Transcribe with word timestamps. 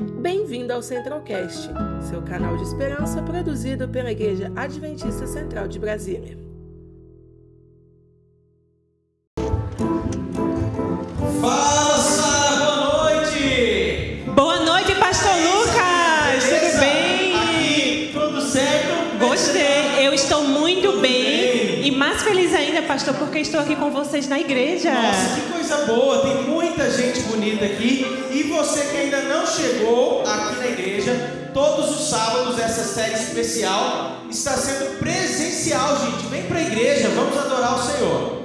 Bem-vindo 0.00 0.72
ao 0.72 0.82
Centralcast, 0.82 1.68
seu 2.08 2.22
canal 2.22 2.56
de 2.56 2.62
esperança 2.62 3.22
produzido 3.22 3.86
pela 3.86 4.10
Igreja 4.10 4.50
Adventista 4.56 5.26
Central 5.26 5.68
de 5.68 5.78
Brasília. 5.78 6.49
Pastor, 22.90 23.14
porque 23.14 23.38
estou 23.38 23.60
aqui 23.60 23.76
com 23.76 23.88
vocês 23.88 24.26
na 24.26 24.40
igreja. 24.40 24.90
Nossa, 24.90 25.36
que 25.36 25.52
coisa 25.52 25.76
boa! 25.86 26.22
Tem 26.22 26.42
muita 26.42 26.90
gente 26.90 27.20
bonita 27.20 27.64
aqui. 27.64 28.04
E 28.32 28.42
você 28.42 28.80
que 28.80 28.96
ainda 28.96 29.22
não 29.22 29.46
chegou 29.46 30.24
aqui 30.26 30.58
na 30.58 30.66
igreja, 30.66 31.50
todos 31.54 31.88
os 31.88 32.10
sábados 32.10 32.58
essa 32.58 32.82
série 32.82 33.14
especial 33.14 34.16
está 34.28 34.56
sendo 34.56 34.98
presencial, 34.98 36.00
gente. 36.00 36.26
Vem 36.30 36.42
pra 36.46 36.60
igreja, 36.62 37.08
vamos 37.10 37.38
adorar 37.38 37.78
o 37.78 37.80
Senhor. 37.80 38.40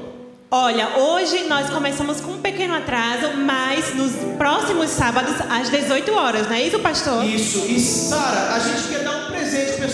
Olha, 0.51 0.95
hoje 0.95 1.45
nós 1.49 1.67
começamos 1.71 2.21
com 2.21 2.33
um 2.33 2.37
pequeno 2.39 2.75
atraso, 2.75 3.35
mas 3.35 3.95
nos 3.95 4.11
próximos 4.37 4.91
sábados, 4.91 5.33
às 5.49 5.71
18 5.71 6.13
horas, 6.13 6.47
não 6.47 6.55
é 6.55 6.61
isso, 6.61 6.77
pastor? 6.79 7.25
Isso, 7.25 7.65
e 7.67 7.79
Sara, 7.79 8.53
a 8.53 8.59
gente 8.59 8.89
quer 8.89 9.03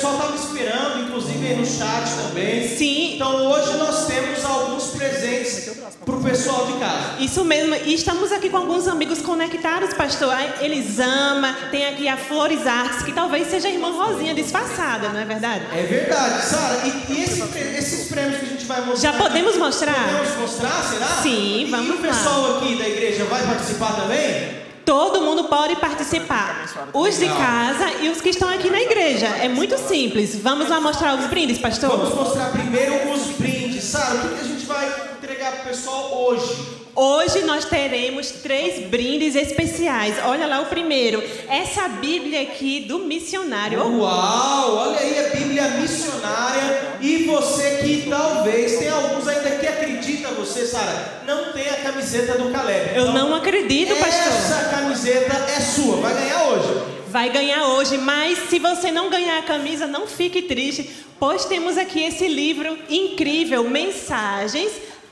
pessoal 0.02 0.14
estava 0.16 0.36
esperando, 0.36 1.04
inclusive 1.04 1.48
aí 1.48 1.56
no 1.56 1.66
chat 1.66 2.10
também. 2.28 2.68
Sim. 2.76 3.16
Então 3.16 3.52
hoje 3.52 3.78
nós 3.78 4.08
temos 4.08 4.44
alguns 4.44 4.86
presentes 4.86 5.70
para 6.04 6.16
o 6.16 6.24
pessoal 6.24 6.66
de 6.66 6.74
casa. 6.80 7.20
Isso 7.20 7.46
mesmo, 7.46 7.76
e 7.76 7.94
estamos 7.94 8.32
aqui 8.32 8.50
com 8.50 8.58
alguns 8.58 8.88
amigos 8.88 9.22
conectados, 9.22 9.94
pastor. 9.94 10.34
A 10.34 10.64
Elisama, 10.66 11.56
tem 11.70 11.86
aqui 11.86 12.08
a 12.08 12.18
Flores 12.18 12.66
Artes, 12.66 13.04
que 13.04 13.12
talvez 13.12 13.48
seja 13.48 13.68
a 13.68 13.72
irmã 13.72 13.92
Rosinha 13.92 14.34
disfarçada, 14.34 15.10
não 15.10 15.20
é 15.20 15.26
verdade? 15.26 15.66
É 15.72 15.84
verdade, 15.84 16.46
Sara. 16.46 16.82
E, 16.84 17.14
e 17.14 17.24
esse 17.24 17.42
esses 17.78 18.08
prêmios 18.08 18.40
que 18.40 18.46
a 18.46 18.50
gente 18.50 18.66
vai 18.66 18.82
mostrar. 18.82 19.12
Já 19.12 19.18
podemos 19.20 19.56
mostrar? 19.58 19.94
Podemos 20.18 20.36
mostrar, 20.38 20.84
será? 20.84 21.06
Sim, 21.22 21.68
vamos 21.70 21.88
E 21.88 21.92
o 21.92 21.96
lá. 22.02 22.08
pessoal 22.08 22.58
aqui 22.58 22.76
da 22.76 22.90
igreja 22.90 23.26
vai 23.26 23.44
participar 23.46 23.94
também? 24.02 24.62
Todo 24.86 25.22
mundo 25.22 25.46
pode 25.46 25.76
participar. 25.76 26.66
Os 26.94 27.18
de 27.18 27.28
casa 27.28 27.92
e 28.02 28.10
os 28.10 28.22
que 28.22 28.30
estão 28.30 28.50
aqui 28.50 28.70
na 28.70 28.82
igreja. 28.82 29.28
É 29.28 29.48
muito 29.48 29.78
simples. 29.78 30.36
Vamos 30.42 30.70
lá 30.70 30.80
mostrar 30.80 31.16
os 31.16 31.28
brindes, 31.28 31.58
pastor? 31.58 31.90
Vamos 31.90 32.14
mostrar 32.14 32.52
primeiro 32.52 33.12
os 33.12 33.28
brindes. 33.38 33.84
Sara, 33.84 34.16
o 34.16 34.30
que, 34.30 34.42
a 34.42 34.44
gente 34.44 34.66
vai 34.66 34.88
entregar 35.18 35.52
pro 35.54 35.70
pessoal 35.70 36.24
hoje? 36.24 36.81
Hoje 36.94 37.44
nós 37.44 37.64
teremos 37.64 38.32
três 38.32 38.88
brindes 38.88 39.36
especiais. 39.36 40.16
Olha 40.26 40.46
lá 40.46 40.60
o 40.62 40.66
primeiro. 40.66 41.24
Essa 41.48 41.88
Bíblia 41.88 42.42
aqui 42.42 42.82
do 42.82 43.00
missionário. 43.00 43.80
Uau, 43.80 44.76
olha 44.76 45.00
aí 45.00 45.26
a 45.26 45.30
Bíblia 45.30 45.70
missionária. 45.80 46.98
E 47.00 47.24
você 47.24 47.80
que 47.82 48.10
talvez, 48.10 48.78
tem 48.78 48.90
alguns 48.90 49.26
ainda 49.28 49.52
que 49.52 49.68
acredita, 49.68 50.30
você, 50.30 50.66
Sara, 50.66 51.24
não 51.26 51.54
tem 51.54 51.70
a 51.70 51.76
camiseta 51.76 52.38
do 52.38 52.52
Caleb. 52.52 52.96
Eu 52.96 53.04
Então, 53.04 53.14
não 53.14 53.36
acredito, 53.36 53.96
pastor. 53.96 54.34
Essa 54.34 54.70
camiseta 54.70 55.34
é 55.34 55.62
sua, 55.62 55.98
vai 55.98 56.14
ganhar 56.14 56.44
hoje. 56.50 56.82
Vai 57.08 57.30
ganhar 57.30 57.68
hoje, 57.68 57.98
mas 57.98 58.50
se 58.50 58.60
você 58.60 58.92
não 58.92 59.10
ganhar 59.10 59.40
a 59.40 59.44
camisa, 59.44 59.86
não 59.88 60.08
fique 60.08 60.44
triste, 60.44 60.90
pois 61.20 61.44
temos 61.46 61.78
aqui 61.78 62.04
esse 62.04 62.28
livro 62.28 62.78
incrível, 62.90 63.70
Mensagens 63.70 64.72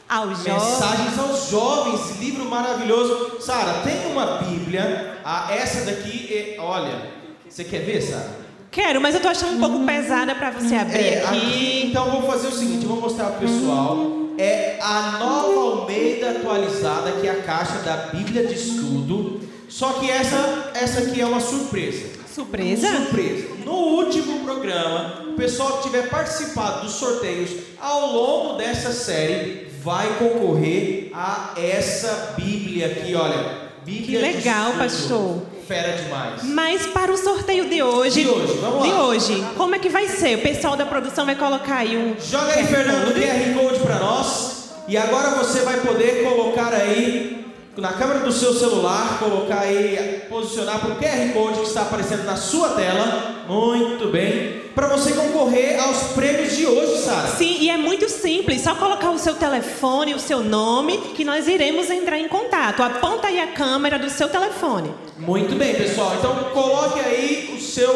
aos 0.10 0.40
Jovens. 0.44 0.64
Mensagens 0.64 1.20
aos 1.20 1.50
jovens, 1.50 2.00
esse 2.12 2.20
livro 2.24 2.46
maravilhoso. 2.46 3.38
Sara, 3.40 3.82
tem 3.84 4.12
uma 4.12 4.40
Bíblia. 4.40 5.18
Ah, 5.24 5.50
essa 5.54 5.86
daqui, 5.86 6.28
é, 6.34 6.60
olha, 6.60 7.12
você 7.48 7.64
quer 7.64 7.80
ver, 7.86 8.02
Sara? 8.02 8.40
Quero, 8.72 9.00
mas 9.02 9.16
eu 9.16 9.22
tô 9.22 9.28
achando 9.28 9.56
um 9.56 9.60
pouco 9.60 9.86
pesada 9.86 10.36
para 10.36 10.52
você 10.52 10.76
abrir 10.76 11.00
É, 11.00 11.24
aqui. 11.26 11.38
aqui, 11.38 11.86
então 11.88 12.12
vou 12.12 12.24
fazer 12.32 12.48
o 12.48 12.52
seguinte, 12.52 12.84
eu 12.84 12.90
vou 12.90 13.02
mostrar 13.02 13.28
pro 13.32 13.48
pessoal. 13.48 13.98
É 14.38 14.78
a 14.82 15.18
nova 15.20 15.60
Almeida 15.82 16.32
atualizada, 16.32 17.12
que 17.14 17.28
é 17.28 17.32
a 17.32 17.42
caixa 17.44 17.80
da 17.80 17.98
Bíblia 18.14 18.46
de 18.48 18.54
Estudo. 18.54 19.42
Só 19.68 19.94
que 19.94 20.10
essa, 20.10 20.72
essa 20.74 21.02
aqui 21.02 21.20
é 21.22 21.26
uma 21.26 21.40
surpresa. 21.42 22.10
Surpresa? 22.34 22.88
Surpresa. 22.88 23.48
No 23.66 23.74
último 23.74 24.40
programa, 24.46 25.26
o 25.30 25.34
pessoal 25.34 25.78
que 25.78 25.84
tiver 25.84 26.10
participado 26.10 26.86
dos 26.86 26.94
sorteios 26.94 27.52
ao 27.80 28.12
longo 28.14 28.58
dessa 28.58 28.92
série 28.92 29.68
vai 29.84 30.08
concorrer 30.18 31.12
a 31.14 31.54
essa 31.58 32.34
Bíblia 32.38 32.88
aqui, 32.88 33.16
olha. 33.16 33.70
Bíblia 33.86 34.20
Que 34.20 34.34
legal, 34.34 34.74
pastor. 34.74 35.42
Fera 35.68 35.96
demais. 36.02 36.44
Mas 36.44 36.88
para 36.88 37.12
o 37.12 37.18
sorteio 37.18 37.70
de 37.70 37.82
hoje, 37.84 38.24
De 38.24 38.30
hoje, 38.30 38.58
vamos 38.60 38.80
lá. 38.80 38.88
de 38.88 38.94
hoje, 39.02 39.46
como 39.56 39.76
é 39.76 39.80
que 39.80 39.90
vai 39.90 40.08
ser? 40.08 40.38
O 40.38 40.42
pessoal 40.42 40.76
da 40.76 40.86
produção 40.86 41.26
vai 41.26 41.36
colocar 41.36 41.78
aí 41.78 41.96
um 41.96 42.16
Joga 42.20 42.54
aí, 42.56 42.66
Fernando, 42.66 43.10
o 43.10 43.14
QR 43.14 43.54
Code 43.62 43.80
para 43.80 44.00
nós. 44.00 44.70
E 44.88 44.98
agora 44.98 45.30
você 45.32 45.60
vai 45.62 45.80
poder 45.82 46.24
colocar 46.24 46.74
aí 46.74 47.46
na 47.78 47.94
câmera 47.94 48.22
do 48.22 48.32
seu 48.32 48.54
celular, 48.54 49.20
colocar 49.20 49.60
aí, 49.60 50.24
posicionar 50.28 50.80
para 50.80 50.90
o 50.90 50.96
QR 50.96 51.34
Code 51.34 51.60
que 51.60 51.68
está 51.68 51.84
aparecendo 51.84 52.26
na 52.26 52.36
sua 52.36 52.70
tela. 52.70 53.46
Muito 53.48 54.12
bem. 54.12 54.62
Para 54.80 54.96
você 54.96 55.12
concorrer 55.12 55.78
aos 55.78 56.14
prêmios 56.14 56.56
de 56.56 56.66
hoje, 56.66 57.04
Sara. 57.04 57.28
Sim, 57.28 57.58
e 57.60 57.70
é 57.70 57.76
muito 57.76 58.08
simples, 58.08 58.62
só 58.62 58.74
colocar 58.76 59.10
o 59.12 59.20
seu 59.20 59.36
telefone, 59.36 60.14
o 60.14 60.20
seu 60.20 60.42
nome, 60.42 60.98
que 61.18 61.26
nós 61.26 61.50
iremos 61.50 61.90
entrar 61.90 62.18
em 62.18 62.30
contato. 62.30 62.82
Aponta 62.82 63.28
aí 63.28 63.42
a 63.42 63.48
câmera 63.48 64.00
do 64.00 64.10
seu 64.10 64.30
telefone. 64.30 64.94
Muito 65.18 65.54
bem, 65.56 65.76
pessoal. 65.76 66.14
Então 66.18 66.34
coloque 66.54 66.98
aí 66.98 67.54
o 67.58 67.62
seu 67.62 67.94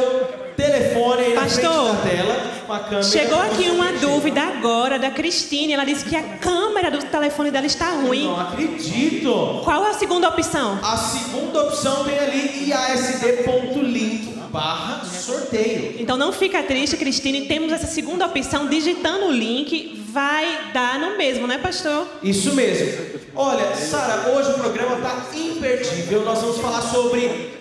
telefone 0.58 1.24
aí 1.24 1.34
Pastor, 1.36 1.96
tela, 2.04 2.52
com 2.68 2.74
a 2.74 2.80
câmera. 2.80 3.04
Chegou 3.04 3.40
aqui 3.40 3.70
uma 3.70 3.94
Você 3.94 4.06
dúvida 4.06 4.42
agora 4.42 5.00
da 5.00 5.10
Cristine. 5.10 5.72
Ela 5.72 5.86
disse 5.86 6.04
que 6.04 6.18
a 6.18 6.38
câmera 6.38 6.92
do 6.92 6.98
telefone 7.06 7.50
dela 7.50 7.66
está 7.66 7.92
ruim. 7.92 8.26
Não 8.26 8.42
acredito. 8.42 9.62
Qual 9.64 9.86
é 9.86 9.90
a 9.90 9.94
segunda 9.94 10.28
opção? 10.28 10.78
A 10.84 10.98
segunda 10.98 11.62
opção 11.62 12.04
tem 12.04 12.20
ali 12.20 12.68
iasd.link 12.68 14.33
barra 14.54 15.04
sorteio. 15.04 15.96
Então 16.00 16.16
não 16.16 16.32
fica 16.32 16.62
triste, 16.62 16.96
Cristine. 16.96 17.48
Temos 17.48 17.74
essa 17.74 17.88
segunda 17.88 18.28
opção. 18.28 18.68
Digitando 18.68 19.26
o 19.26 19.32
link, 19.32 20.06
vai 20.12 20.72
dar 20.72 21.00
no 21.00 21.18
mesmo, 21.18 21.48
né, 21.48 21.58
pastor? 21.58 22.08
Isso 22.22 22.54
mesmo. 22.54 23.20
Olha, 23.36 23.76
Sara, 23.76 24.30
hoje 24.30 24.52
o 24.52 24.54
programa 24.54 24.98
está 24.98 25.36
imperdível. 25.36 26.24
Nós 26.24 26.40
vamos 26.40 26.60
falar 26.60 26.84
sobre 26.84 27.52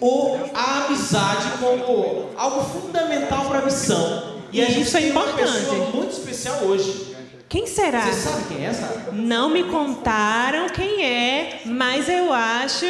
o, 0.00 0.38
a 0.54 0.86
amizade 0.86 1.58
como 1.60 2.30
algo 2.34 2.64
fundamental 2.80 3.44
para 3.44 3.58
a 3.58 3.64
missão. 3.66 4.38
E 4.50 4.62
a 4.62 4.64
gente 4.64 4.80
Isso 4.80 4.96
é 4.96 5.02
tem 5.02 5.10
uma 5.10 5.24
importante. 5.24 5.52
pessoa 5.52 5.90
muito 5.90 6.12
especial 6.12 6.56
hoje. 6.64 7.08
Quem 7.46 7.66
será? 7.66 8.02
Você 8.02 8.28
sabe 8.28 8.44
quem 8.48 8.66
é, 8.66 8.72
Sara? 8.72 9.06
Não 9.12 9.50
me 9.50 9.64
contaram 9.64 10.68
quem 10.70 11.04
é, 11.04 11.60
mas 11.66 12.08
eu 12.08 12.32
acho. 12.32 12.86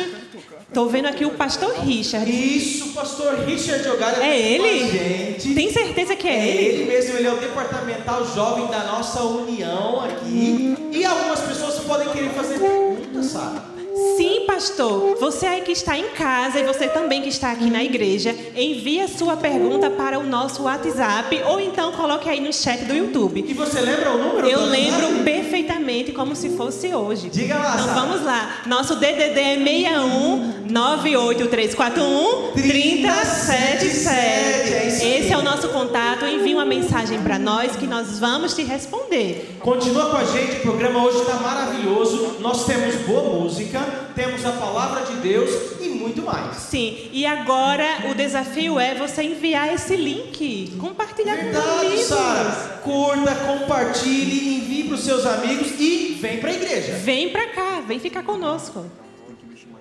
Tô 0.72 0.86
vendo 0.86 1.06
aqui 1.06 1.24
o 1.24 1.30
pastor 1.30 1.72
Richard. 1.80 2.30
Isso, 2.30 2.92
pastor 2.92 3.34
Richard 3.46 3.88
Ogalha 3.88 4.16
tá 4.16 4.26
É 4.26 4.38
ele? 4.38 5.54
Tem 5.54 5.72
certeza 5.72 6.14
que 6.14 6.28
é 6.28 6.34
É 6.38 6.46
ele? 6.46 6.66
ele 6.82 6.84
mesmo, 6.84 7.16
ele 7.16 7.26
é 7.26 7.32
o 7.32 7.38
departamental 7.38 8.24
jovem 8.34 8.66
da 8.66 8.84
nossa 8.84 9.22
união 9.22 10.00
aqui. 10.04 10.76
E 10.92 11.04
algumas 11.04 11.40
pessoas 11.40 11.78
podem 11.80 12.08
querer 12.10 12.30
fazer 12.30 12.58
perguntas, 12.58 13.26
Sara. 13.26 13.77
Sim, 14.16 14.44
pastor. 14.46 15.16
Você 15.20 15.46
aí 15.46 15.60
que 15.62 15.72
está 15.72 15.96
em 15.98 16.08
casa 16.10 16.58
e 16.60 16.64
você 16.64 16.88
também 16.88 17.22
que 17.22 17.28
está 17.28 17.50
aqui 17.52 17.68
na 17.70 17.82
igreja, 17.82 18.34
envie 18.56 19.00
a 19.00 19.08
sua 19.08 19.36
pergunta 19.36 19.90
para 19.90 20.18
o 20.18 20.22
nosso 20.22 20.62
WhatsApp 20.64 21.40
ou 21.46 21.60
então 21.60 21.92
coloque 21.92 22.28
aí 22.28 22.40
no 22.40 22.52
chat 22.52 22.84
do 22.84 22.94
YouTube. 22.94 23.44
E 23.46 23.52
você 23.54 23.80
lembra 23.80 24.12
o 24.12 24.18
número? 24.18 24.46
Eu 24.48 24.64
lembro 24.66 25.06
WhatsApp? 25.06 25.24
perfeitamente 25.24 26.12
como 26.12 26.34
se 26.36 26.50
fosse 26.50 26.94
hoje. 26.94 27.28
Diga 27.30 27.56
lá, 27.58 27.74
Então 27.74 27.86
Sara. 27.86 28.00
vamos 28.00 28.22
lá. 28.24 28.62
Nosso 28.66 28.94
DDD 28.96 29.40
é 29.40 29.56
61 29.56 30.64
98341 30.68 32.52
3077. 32.52 34.08
É. 34.08 35.18
Esse 35.20 35.32
é 35.32 35.38
o 35.38 35.42
nosso 35.42 35.68
contato. 35.68 36.24
Envie 36.24 36.54
uma 36.54 36.64
mensagem 36.64 37.20
para 37.20 37.38
nós 37.38 37.76
que 37.76 37.86
nós 37.86 38.18
vamos 38.18 38.54
te 38.54 38.62
responder. 38.62 39.56
Continua 39.60 40.10
com 40.10 40.16
a 40.16 40.24
gente, 40.24 40.56
o 40.58 40.60
programa 40.60 41.04
hoje 41.04 41.18
está 41.20 41.34
maravilhoso. 41.34 42.36
Nós 42.40 42.64
temos 42.64 42.94
boa 43.06 43.22
música, 43.40 43.80
temos 44.14 44.44
a 44.44 44.52
palavra 44.52 45.04
de 45.06 45.16
Deus 45.16 45.50
e 45.80 45.88
muito 45.88 46.22
mais. 46.22 46.56
Sim, 46.56 47.08
e 47.12 47.24
agora 47.26 48.10
o 48.10 48.14
desafio 48.14 48.78
é 48.78 48.94
você 48.94 49.22
enviar 49.22 49.72
esse 49.72 49.96
link, 49.96 50.76
compartilhar 50.80 51.36
com 51.36 51.46
os 51.46 51.52
Verdade, 51.52 51.86
amigos. 51.86 52.04
Sara. 52.04 52.80
Curta, 52.82 53.34
compartilhe, 53.34 54.56
envie 54.56 54.84
para 54.84 54.94
os 54.94 55.04
seus 55.04 55.26
amigos 55.26 55.72
e 55.78 56.18
vem 56.20 56.38
para 56.38 56.50
a 56.50 56.54
igreja. 56.54 56.92
Vem 56.96 57.30
pra 57.30 57.48
cá, 57.48 57.80
vem 57.86 57.98
ficar 57.98 58.22
conosco. 58.22 58.86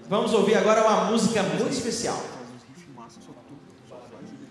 Vamos 0.09 0.33
ouvir 0.33 0.56
agora 0.56 0.83
uma 0.83 1.06
música 1.12 1.44
muito 1.44 1.71
especial. 1.71 2.24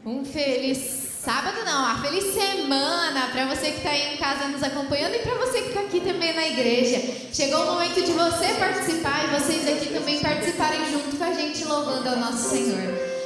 Um 0.04 0.24
feliz 0.24 1.05
sábado 1.26 1.64
não, 1.64 1.82
uma 1.82 2.00
feliz 2.00 2.32
semana 2.32 3.26
para 3.32 3.46
você 3.46 3.73
que 3.73 3.78
está 3.78 3.90
aí 3.90 4.14
em 4.14 4.17
casa 4.17 4.46
nos 4.46 4.62
acompanhando 4.62 5.17
e 5.17 5.19
para 5.19 5.34
você 5.34 5.61
que 5.61 5.69
está 5.70 5.81
aqui 5.81 5.99
também 5.99 6.32
na 6.32 6.46
igreja. 6.46 7.02
Chegou 7.32 7.62
o 7.62 7.75
momento 7.75 8.00
de 8.00 8.12
você 8.12 8.55
participar 8.56 9.25
e 9.25 9.40
vocês 9.40 9.67
aqui 9.67 9.93
também 9.93 10.20
participarem 10.20 10.88
junto 10.88 11.17
com 11.17 11.25
a 11.25 11.32
gente 11.32 11.64
louvando 11.64 12.11
ao 12.11 12.17
nosso 12.19 12.50
Senhor. 12.50 12.78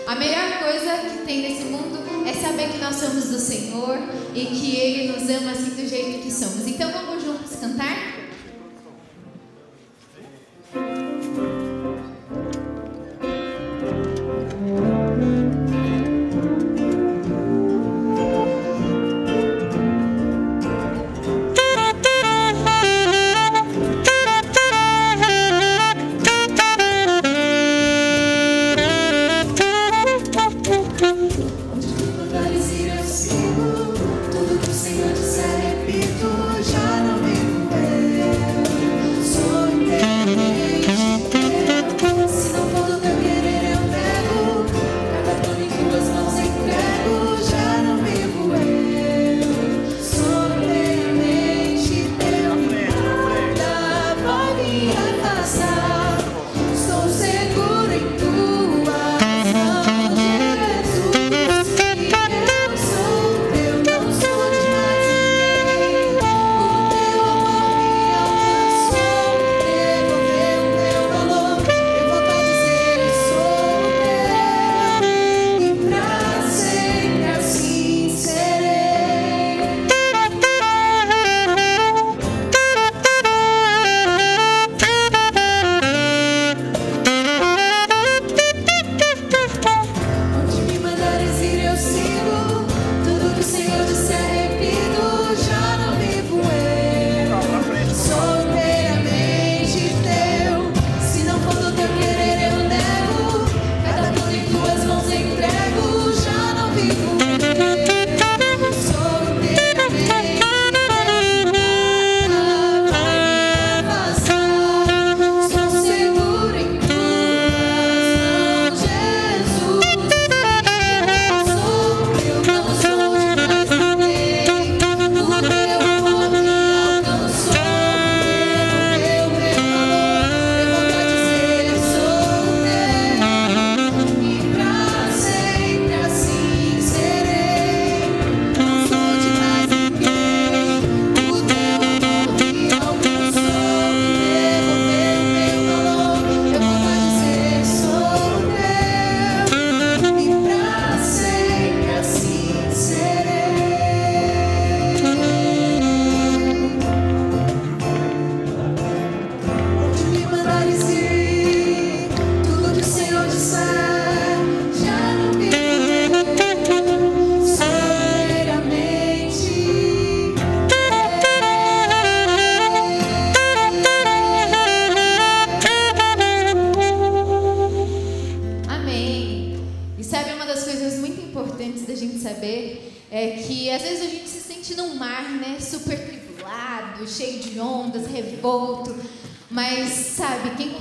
A 0.07 0.15
melhor 0.15 0.61
coisa 0.61 0.97
que 1.11 1.27
tem 1.27 1.43
nesse 1.43 1.65
mundo 1.65 2.01
é 2.27 2.33
saber 2.33 2.71
que 2.71 2.79
nós 2.79 2.97
somos 2.97 3.25
do 3.27 3.39
Senhor 3.39 3.99
e 4.35 4.47
que 4.47 4.77
Ele 4.77 5.13
nos 5.13 5.29
ama 5.29 5.51
assim 5.51 5.71
do 5.73 5.87
jeito 5.87 6.23
que 6.23 6.33
somos. 6.33 6.67
Então 6.67 6.91
vamos 6.91 7.23
juntos 7.23 7.55
cantar? 7.61 8.10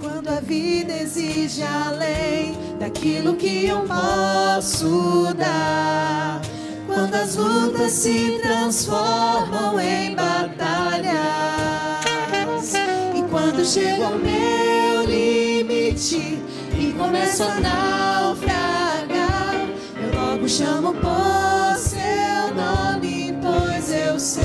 Quando 0.00 0.28
a 0.28 0.40
vida 0.40 0.92
exige 0.92 1.64
além 1.64 2.54
daquilo 2.78 3.34
que 3.34 3.66
eu 3.66 3.80
posso 3.80 5.34
dar. 5.36 6.40
Quando 6.86 7.14
as 7.16 7.34
lutas 7.34 7.90
se 7.90 8.38
transformam 8.40 9.80
em 9.80 10.14
batalhas, 10.14 11.14
e 13.16 13.22
quando 13.28 13.64
chego 13.64 14.04
ao 14.04 14.18
meu 14.18 15.04
limite 15.06 16.38
e 16.78 16.92
começo 16.96 17.42
a 17.42 17.54
naufragar, 17.60 17.93
logo 20.44 20.48
chamo 20.48 20.92
por 20.94 21.76
seu 21.78 22.54
nome, 22.54 23.34
pois 23.40 23.90
eu 23.90 24.20
sei. 24.20 24.44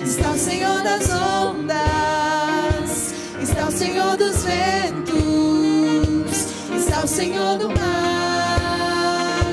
está 0.03 0.31
o 0.31 0.37
Senhor 0.37 0.81
das 0.81 1.09
ondas 1.09 1.73
está 3.41 3.67
o 3.67 3.71
Senhor 3.71 4.15
dos 4.17 4.43
ventos, 4.43 5.11
está 6.77 7.03
o 7.03 7.07
Senhor 7.07 7.57
do 7.57 7.67
mar. 7.69 9.43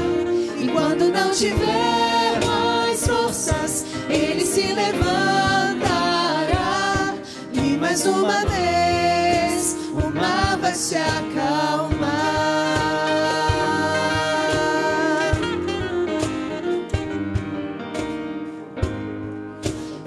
E 0.60 0.68
quando 0.68 1.10
não 1.12 1.32
tiver 1.32 2.38
mais 2.46 3.06
forças, 3.06 3.84
ele 4.08 4.44
se 4.44 4.72
levantará. 4.72 5.04
E 7.52 7.76
mais 7.76 8.06
uma 8.06 8.44
vez, 8.46 8.70
o 8.76 8.79
se 10.80 10.96
acalmar. 10.96 12.10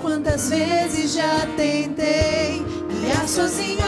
Quantas 0.02 0.50
vezes 0.50 1.14
já 1.14 1.48
tentei 1.56 2.66
sozinho 3.28 3.83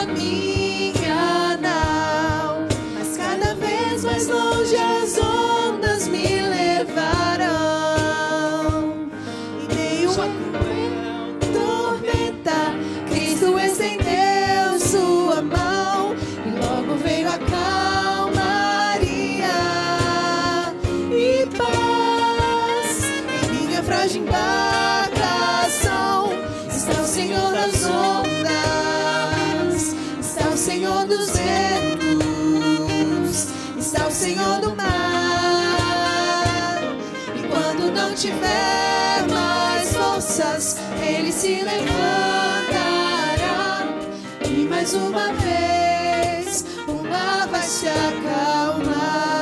mais 44.75 44.94
uma 44.94 45.32
vez, 45.36 46.65
o 46.86 47.01
mar 47.08 47.48
vai 47.48 47.63
se 47.63 47.88
acalmar. 47.88 49.35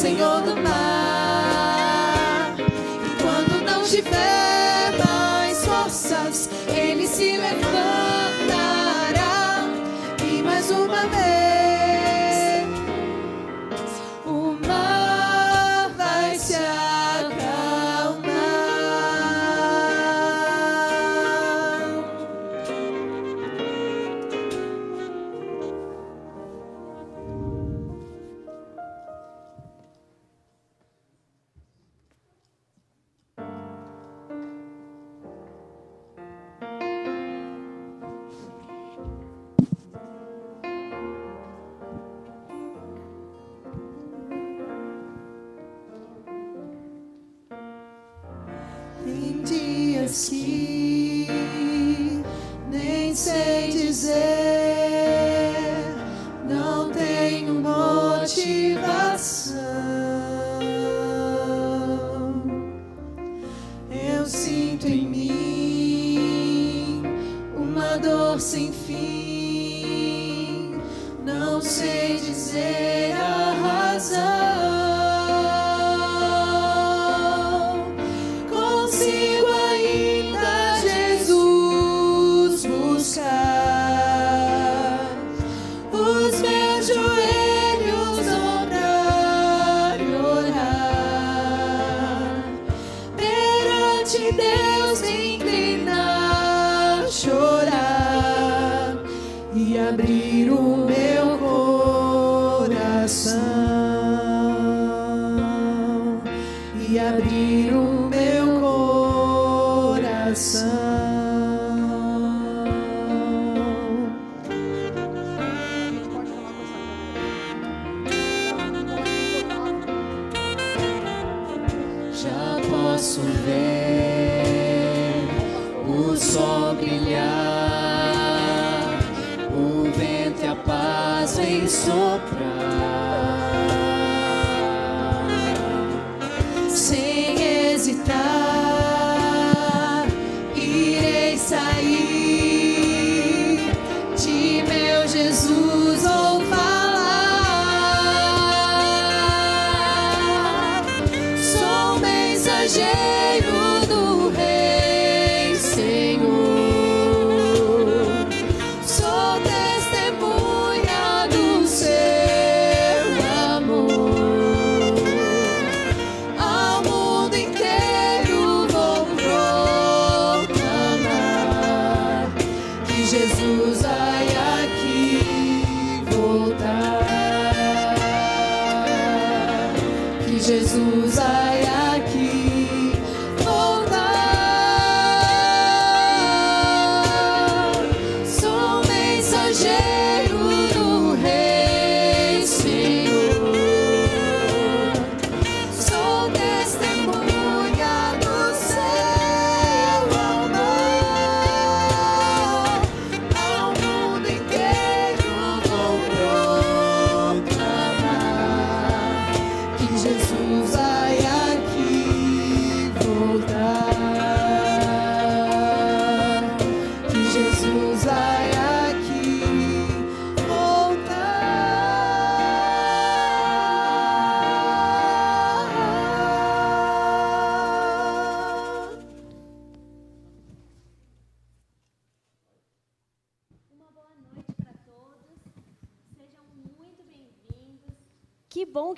Senhor 0.00 0.40
do 0.40 0.56
mar. 0.56 2.54
E 2.56 3.22
quando 3.22 3.62
não 3.66 3.82
tiver 3.82 4.49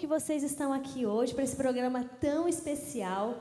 que 0.02 0.06
vocês 0.08 0.42
estão 0.42 0.72
aqui 0.72 1.06
hoje 1.06 1.32
para 1.32 1.44
esse 1.44 1.54
programa 1.54 2.04
tão 2.20 2.48
especial. 2.48 3.40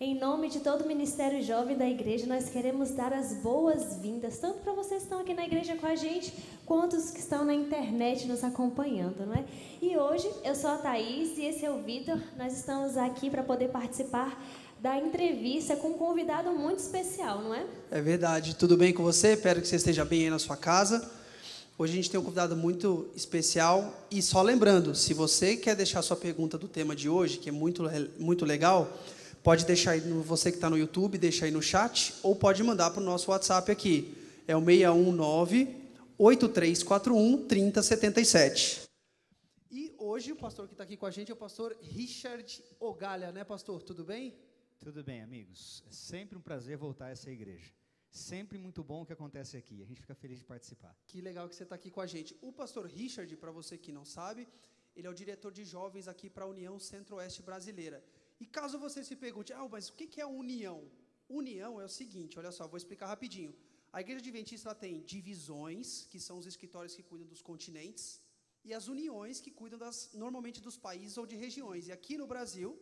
Em 0.00 0.18
nome 0.18 0.50
de 0.50 0.58
todo 0.58 0.82
o 0.82 0.88
Ministério 0.88 1.40
Jovem 1.40 1.76
da 1.76 1.88
Igreja, 1.88 2.26
nós 2.26 2.50
queremos 2.50 2.90
dar 2.90 3.12
as 3.12 3.34
boas-vindas, 3.34 4.36
tanto 4.38 4.58
para 4.58 4.72
vocês 4.72 5.02
que 5.02 5.04
estão 5.04 5.20
aqui 5.20 5.32
na 5.32 5.44
igreja 5.44 5.76
com 5.76 5.86
a 5.86 5.94
gente, 5.94 6.34
quanto 6.66 6.96
os 6.96 7.12
que 7.12 7.20
estão 7.20 7.44
na 7.44 7.54
internet 7.54 8.26
nos 8.26 8.42
acompanhando, 8.42 9.24
não 9.24 9.34
é? 9.34 9.44
E 9.80 9.96
hoje 9.96 10.28
eu 10.42 10.56
sou 10.56 10.70
a 10.70 10.78
Thaís 10.78 11.38
e 11.38 11.44
esse 11.44 11.64
é 11.64 11.70
o 11.70 11.80
Vitor. 11.80 12.20
Nós 12.36 12.58
estamos 12.58 12.96
aqui 12.96 13.30
para 13.30 13.44
poder 13.44 13.68
participar 13.68 14.36
da 14.80 14.98
entrevista 14.98 15.76
com 15.76 15.90
um 15.90 15.94
convidado 15.94 16.50
muito 16.50 16.80
especial, 16.80 17.40
não 17.40 17.54
é? 17.54 17.64
É 17.88 18.00
verdade. 18.00 18.56
Tudo 18.56 18.76
bem 18.76 18.92
com 18.92 19.04
você? 19.04 19.34
Espero 19.34 19.60
que 19.60 19.68
você 19.68 19.76
esteja 19.76 20.04
bem 20.04 20.24
aí 20.24 20.30
na 20.30 20.40
sua 20.40 20.56
casa. 20.56 21.19
Hoje 21.80 21.94
a 21.94 21.96
gente 21.96 22.10
tem 22.10 22.20
um 22.20 22.22
convidado 22.22 22.54
muito 22.54 23.10
especial. 23.16 24.06
E 24.10 24.20
só 24.20 24.42
lembrando, 24.42 24.94
se 24.94 25.14
você 25.14 25.56
quer 25.56 25.74
deixar 25.74 26.02
sua 26.02 26.14
pergunta 26.14 26.58
do 26.58 26.68
tema 26.68 26.94
de 26.94 27.08
hoje, 27.08 27.38
que 27.38 27.48
é 27.48 27.52
muito, 27.52 27.84
muito 28.18 28.44
legal, 28.44 28.98
pode 29.42 29.64
deixar 29.64 29.92
aí, 29.92 30.02
no, 30.02 30.22
você 30.22 30.50
que 30.50 30.58
está 30.58 30.68
no 30.68 30.76
YouTube, 30.76 31.16
deixa 31.16 31.46
aí 31.46 31.50
no 31.50 31.62
chat, 31.62 32.12
ou 32.22 32.36
pode 32.36 32.62
mandar 32.62 32.90
para 32.90 33.00
o 33.00 33.02
nosso 33.02 33.30
WhatsApp 33.30 33.72
aqui. 33.72 34.14
É 34.46 34.54
o 34.54 34.62
619 34.62 35.74
8341 36.18 37.46
3077. 37.46 38.82
E 39.70 39.94
hoje 39.96 40.32
o 40.32 40.36
pastor 40.36 40.66
que 40.66 40.74
está 40.74 40.84
aqui 40.84 40.98
com 40.98 41.06
a 41.06 41.10
gente 41.10 41.30
é 41.30 41.34
o 41.34 41.36
pastor 41.38 41.74
Richard 41.80 42.62
Ogalha, 42.78 43.32
né, 43.32 43.42
pastor? 43.42 43.82
Tudo 43.82 44.04
bem? 44.04 44.34
Tudo 44.78 45.02
bem, 45.02 45.22
amigos. 45.22 45.82
É 45.88 45.92
sempre 45.92 46.36
um 46.36 46.42
prazer 46.42 46.76
voltar 46.76 47.06
a 47.06 47.10
essa 47.12 47.30
igreja. 47.30 47.79
Sempre 48.10 48.58
muito 48.58 48.82
bom 48.82 49.02
o 49.02 49.06
que 49.06 49.12
acontece 49.12 49.56
aqui. 49.56 49.82
A 49.82 49.86
gente 49.86 50.00
fica 50.00 50.14
feliz 50.14 50.38
de 50.38 50.44
participar. 50.44 50.96
Que 51.06 51.20
legal 51.20 51.48
que 51.48 51.54
você 51.54 51.62
está 51.62 51.76
aqui 51.76 51.90
com 51.90 52.00
a 52.00 52.06
gente. 52.06 52.36
O 52.42 52.52
pastor 52.52 52.86
Richard, 52.86 53.34
para 53.36 53.52
você 53.52 53.78
que 53.78 53.92
não 53.92 54.04
sabe, 54.04 54.48
ele 54.96 55.06
é 55.06 55.10
o 55.10 55.14
diretor 55.14 55.52
de 55.52 55.64
jovens 55.64 56.08
aqui 56.08 56.28
para 56.28 56.44
a 56.44 56.48
União 56.48 56.78
Centro-Oeste 56.78 57.42
Brasileira. 57.42 58.04
E 58.40 58.46
caso 58.46 58.78
você 58.78 59.04
se 59.04 59.14
pergunte, 59.14 59.52
ah, 59.52 59.68
mas 59.68 59.88
o 59.88 59.94
que 59.94 60.20
é 60.20 60.26
união? 60.26 60.90
União 61.28 61.80
é 61.80 61.84
o 61.84 61.88
seguinte, 61.88 62.38
olha 62.38 62.50
só, 62.50 62.66
vou 62.66 62.76
explicar 62.76 63.06
rapidinho. 63.06 63.54
A 63.92 64.00
Igreja 64.00 64.20
Adventista 64.20 64.74
tem 64.74 65.00
divisões, 65.02 66.06
que 66.10 66.18
são 66.18 66.38
os 66.38 66.46
escritórios 66.46 66.94
que 66.96 67.02
cuidam 67.02 67.28
dos 67.28 67.42
continentes, 67.42 68.20
e 68.64 68.74
as 68.74 68.88
uniões 68.88 69.40
que 69.40 69.50
cuidam 69.50 69.78
das, 69.78 70.10
normalmente 70.12 70.60
dos 70.60 70.76
países 70.76 71.16
ou 71.16 71.26
de 71.26 71.36
regiões. 71.36 71.86
E 71.86 71.92
aqui 71.92 72.18
no 72.18 72.26
Brasil, 72.26 72.78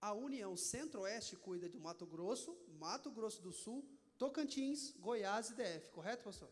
a 0.00 0.12
União 0.12 0.56
Centro-Oeste 0.56 1.36
cuida 1.36 1.68
do 1.68 1.80
Mato 1.80 2.06
Grosso, 2.06 2.56
Mato 2.78 3.10
Grosso 3.10 3.40
do 3.42 3.52
Sul, 3.52 3.84
Tocantins, 4.18 4.94
Goiás 4.98 5.50
e 5.50 5.54
DF, 5.54 5.90
correto, 5.90 6.24
pastor? 6.24 6.50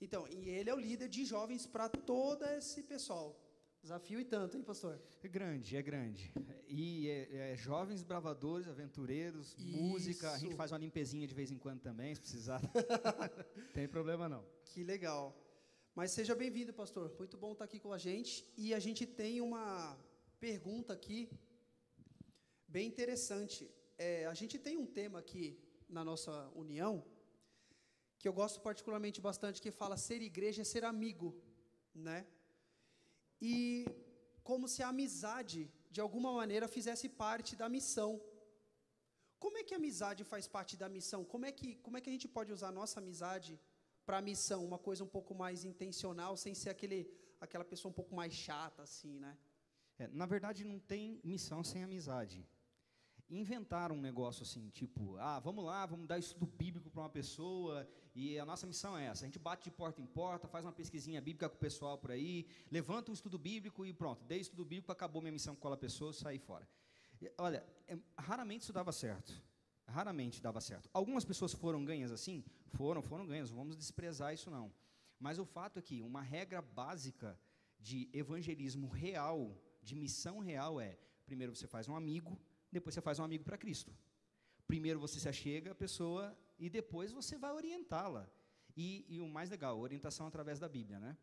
Então, 0.00 0.26
e 0.28 0.48
ele 0.48 0.70
é 0.70 0.74
o 0.74 0.78
líder 0.78 1.08
de 1.08 1.24
jovens 1.24 1.66
para 1.66 1.88
todo 1.88 2.44
esse 2.44 2.82
pessoal. 2.82 3.40
Desafio 3.82 4.18
e 4.18 4.24
tanto, 4.24 4.56
hein, 4.56 4.62
pastor? 4.62 4.98
É 5.22 5.28
grande, 5.28 5.76
é 5.76 5.82
grande. 5.82 6.32
E 6.66 7.08
é, 7.08 7.52
é 7.52 7.56
jovens 7.56 8.02
bravadores, 8.02 8.66
aventureiros, 8.66 9.54
Isso. 9.58 9.76
música. 9.76 10.32
A 10.32 10.38
gente 10.38 10.54
faz 10.54 10.72
uma 10.72 10.78
limpezinha 10.78 11.26
de 11.26 11.34
vez 11.34 11.50
em 11.50 11.58
quando 11.58 11.80
também, 11.80 12.14
se 12.14 12.20
precisar. 12.22 12.60
Tem 13.74 13.86
problema 13.86 14.28
não. 14.28 14.44
Que 14.64 14.82
legal. 14.82 15.38
Mas 15.94 16.10
seja 16.10 16.34
bem-vindo, 16.34 16.72
pastor. 16.72 17.14
Muito 17.18 17.36
bom 17.36 17.52
estar 17.52 17.66
aqui 17.66 17.78
com 17.78 17.92
a 17.92 17.98
gente. 17.98 18.44
E 18.56 18.74
a 18.74 18.80
gente 18.80 19.06
tem 19.06 19.40
uma 19.40 19.96
pergunta 20.40 20.92
aqui 20.92 21.30
bem 22.66 22.88
interessante. 22.88 23.70
É, 23.96 24.26
a 24.26 24.34
gente 24.34 24.58
tem 24.58 24.76
um 24.76 24.86
tema 24.86 25.18
aqui 25.20 25.63
na 25.88 26.04
nossa 26.04 26.32
união 26.54 27.04
que 28.18 28.28
eu 28.28 28.32
gosto 28.32 28.60
particularmente 28.60 29.20
bastante, 29.20 29.60
que 29.60 29.70
fala 29.70 29.96
ser 29.96 30.22
igreja 30.22 30.62
é 30.62 30.64
ser 30.64 30.84
amigo, 30.84 31.36
né? 31.94 32.26
e 33.40 33.86
como 34.48 34.66
se 34.72 34.82
a 34.82 34.88
amizade, 34.88 35.60
de 35.90 36.00
alguma 36.00 36.32
maneira, 36.40 36.66
fizesse 36.76 37.08
parte 37.24 37.52
da 37.60 37.68
missão. 37.68 38.10
Como 39.38 39.58
é 39.58 39.62
que 39.62 39.74
a 39.74 39.80
amizade 39.82 40.22
faz 40.32 40.46
parte 40.56 40.76
da 40.82 40.88
missão? 40.88 41.20
Como 41.32 41.44
é 41.44 41.52
que, 41.52 41.68
como 41.84 41.96
é 41.96 42.00
que 42.00 42.10
a 42.10 42.12
gente 42.16 42.28
pode 42.36 42.52
usar 42.56 42.68
a 42.68 42.78
nossa 42.80 43.00
amizade 43.00 43.60
para 44.06 44.18
a 44.18 44.22
missão, 44.22 44.64
uma 44.70 44.78
coisa 44.78 45.02
um 45.02 45.12
pouco 45.16 45.34
mais 45.34 45.64
intencional, 45.64 46.36
sem 46.36 46.54
ser 46.54 46.70
aquele, 46.70 47.00
aquela 47.40 47.64
pessoa 47.64 47.90
um 47.90 47.98
pouco 48.00 48.14
mais 48.14 48.32
chata, 48.32 48.82
assim, 48.82 49.18
né? 49.18 49.36
É, 49.98 50.08
na 50.08 50.26
verdade, 50.26 50.64
não 50.64 50.78
tem 50.78 51.20
missão 51.22 51.62
sem 51.62 51.82
amizade 51.84 52.46
inventaram 53.28 53.96
um 53.96 54.00
negócio 54.00 54.42
assim, 54.42 54.68
tipo, 54.70 55.16
ah, 55.16 55.38
vamos 55.40 55.64
lá, 55.64 55.86
vamos 55.86 56.06
dar 56.06 56.18
estudo 56.18 56.46
bíblico 56.46 56.90
para 56.90 57.02
uma 57.02 57.08
pessoa, 57.08 57.88
e 58.14 58.38
a 58.38 58.44
nossa 58.44 58.66
missão 58.66 58.96
é 58.96 59.06
essa, 59.06 59.24
a 59.24 59.26
gente 59.26 59.38
bate 59.38 59.64
de 59.64 59.70
porta 59.70 60.00
em 60.00 60.06
porta, 60.06 60.46
faz 60.46 60.64
uma 60.64 60.72
pesquisinha 60.72 61.20
bíblica 61.20 61.48
com 61.48 61.56
o 61.56 61.58
pessoal 61.58 61.98
por 61.98 62.10
aí, 62.10 62.46
levanta 62.70 63.10
um 63.10 63.14
estudo 63.14 63.38
bíblico 63.38 63.84
e 63.84 63.92
pronto, 63.92 64.22
dei 64.24 64.40
estudo 64.40 64.64
bíblico, 64.64 64.92
acabou 64.92 65.22
minha 65.22 65.32
missão 65.32 65.54
com 65.54 65.60
aquela 65.60 65.76
pessoa, 65.76 66.12
saí 66.12 66.38
fora. 66.38 66.68
E, 67.20 67.30
olha, 67.38 67.66
é, 67.88 67.98
raramente 68.18 68.62
isso 68.62 68.72
dava 68.72 68.92
certo, 68.92 69.32
raramente 69.86 70.42
dava 70.42 70.60
certo. 70.60 70.90
Algumas 70.92 71.24
pessoas 71.24 71.52
foram 71.52 71.84
ganhas 71.84 72.12
assim? 72.12 72.44
Foram, 72.68 73.02
foram 73.02 73.26
ganhas, 73.26 73.50
não 73.50 73.58
vamos 73.58 73.76
desprezar 73.76 74.34
isso 74.34 74.50
não. 74.50 74.72
Mas 75.18 75.38
o 75.38 75.44
fato 75.44 75.78
é 75.78 75.82
que 75.82 76.02
uma 76.02 76.20
regra 76.20 76.60
básica 76.60 77.38
de 77.78 78.08
evangelismo 78.12 78.88
real, 78.88 79.56
de 79.82 79.94
missão 79.94 80.38
real 80.38 80.80
é, 80.80 80.98
primeiro 81.24 81.54
você 81.54 81.66
faz 81.66 81.88
um 81.88 81.96
amigo, 81.96 82.38
depois 82.78 82.94
você 82.94 83.00
faz 83.08 83.18
um 83.18 83.24
amigo 83.24 83.44
para 83.48 83.56
Cristo. 83.64 83.92
Primeiro 84.72 84.98
você 85.06 85.18
se 85.24 85.28
achega 85.34 85.70
a 85.72 85.74
pessoa 85.84 86.24
e 86.58 86.68
depois 86.78 87.12
você 87.12 87.34
vai 87.44 87.52
orientá-la. 87.60 88.24
E, 88.76 88.88
e, 89.08 89.20
o 89.20 89.28
mais 89.28 89.50
legal, 89.50 89.78
orientação 89.78 90.26
através 90.26 90.58
da 90.58 90.68
Bíblia, 90.68 90.98
né? 90.98 91.16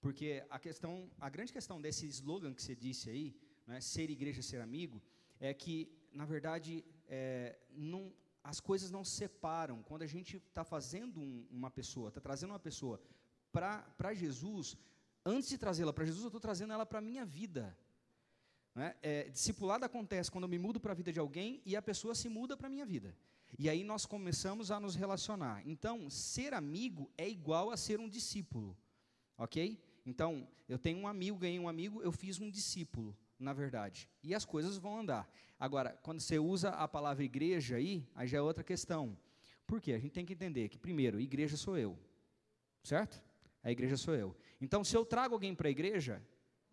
Porque 0.00 0.28
a 0.50 0.58
questão, 0.58 0.92
a 1.26 1.28
grande 1.34 1.52
questão 1.52 1.80
desse 1.80 2.04
slogan 2.08 2.52
que 2.52 2.62
você 2.62 2.74
disse 2.74 3.08
aí, 3.08 3.26
né, 3.66 3.80
ser 3.80 4.10
igreja, 4.10 4.42
ser 4.42 4.60
amigo, 4.60 5.00
é 5.38 5.54
que 5.54 5.76
na 6.12 6.24
verdade 6.24 6.84
é, 7.06 7.56
não, 7.70 8.12
as 8.42 8.58
coisas 8.58 8.90
não 8.90 9.04
se 9.04 9.14
separam. 9.22 9.82
Quando 9.82 10.02
a 10.02 10.06
gente 10.14 10.36
está 10.38 10.64
fazendo 10.64 11.20
um, 11.20 11.46
uma 11.50 11.70
pessoa, 11.70 12.08
está 12.08 12.20
trazendo 12.20 12.50
uma 12.50 12.64
pessoa 12.68 13.00
para 13.52 14.12
Jesus, 14.22 14.76
antes 15.24 15.48
de 15.48 15.58
trazê-la 15.58 15.92
para 15.92 16.04
Jesus, 16.04 16.24
eu 16.24 16.28
estou 16.28 16.40
trazendo 16.48 16.72
ela 16.72 16.86
para 16.86 16.98
a 16.98 17.08
minha 17.10 17.24
vida. 17.24 17.64
Né? 18.76 18.94
É, 19.02 19.30
discipulado 19.30 19.86
acontece 19.86 20.30
quando 20.30 20.44
eu 20.44 20.50
me 20.50 20.58
mudo 20.58 20.78
para 20.78 20.92
a 20.92 20.94
vida 20.94 21.10
de 21.10 21.18
alguém 21.18 21.62
e 21.64 21.74
a 21.74 21.80
pessoa 21.80 22.14
se 22.14 22.28
muda 22.28 22.58
para 22.58 22.66
a 22.66 22.70
minha 22.70 22.84
vida. 22.84 23.16
E 23.58 23.70
aí 23.70 23.82
nós 23.82 24.04
começamos 24.04 24.70
a 24.70 24.78
nos 24.78 24.94
relacionar. 24.94 25.62
Então, 25.64 26.10
ser 26.10 26.52
amigo 26.52 27.10
é 27.16 27.26
igual 27.26 27.70
a 27.70 27.76
ser 27.78 27.98
um 27.98 28.08
discípulo. 28.08 28.76
Ok? 29.38 29.82
Então, 30.04 30.46
eu 30.68 30.78
tenho 30.78 30.98
um 30.98 31.08
amigo, 31.08 31.38
ganhei 31.38 31.58
um 31.58 31.70
amigo, 31.70 32.02
eu 32.02 32.12
fiz 32.12 32.38
um 32.38 32.50
discípulo, 32.50 33.16
na 33.38 33.54
verdade. 33.54 34.10
E 34.22 34.34
as 34.34 34.44
coisas 34.44 34.76
vão 34.76 34.98
andar. 34.98 35.26
Agora, 35.58 35.98
quando 36.02 36.20
você 36.20 36.38
usa 36.38 36.68
a 36.68 36.86
palavra 36.86 37.24
igreja 37.24 37.76
aí, 37.76 38.06
aí 38.14 38.28
já 38.28 38.36
é 38.36 38.42
outra 38.42 38.62
questão. 38.62 39.16
Por 39.66 39.80
quê? 39.80 39.94
A 39.94 39.98
gente 39.98 40.12
tem 40.12 40.26
que 40.26 40.34
entender 40.34 40.68
que, 40.68 40.78
primeiro, 40.78 41.18
igreja 41.18 41.56
sou 41.56 41.78
eu. 41.78 41.98
Certo? 42.82 43.22
A 43.62 43.70
igreja 43.70 43.96
sou 43.96 44.14
eu. 44.14 44.36
Então, 44.60 44.84
se 44.84 44.94
eu 44.94 45.04
trago 45.04 45.34
alguém 45.34 45.54
para 45.54 45.68
a 45.68 45.70
igreja, 45.70 46.22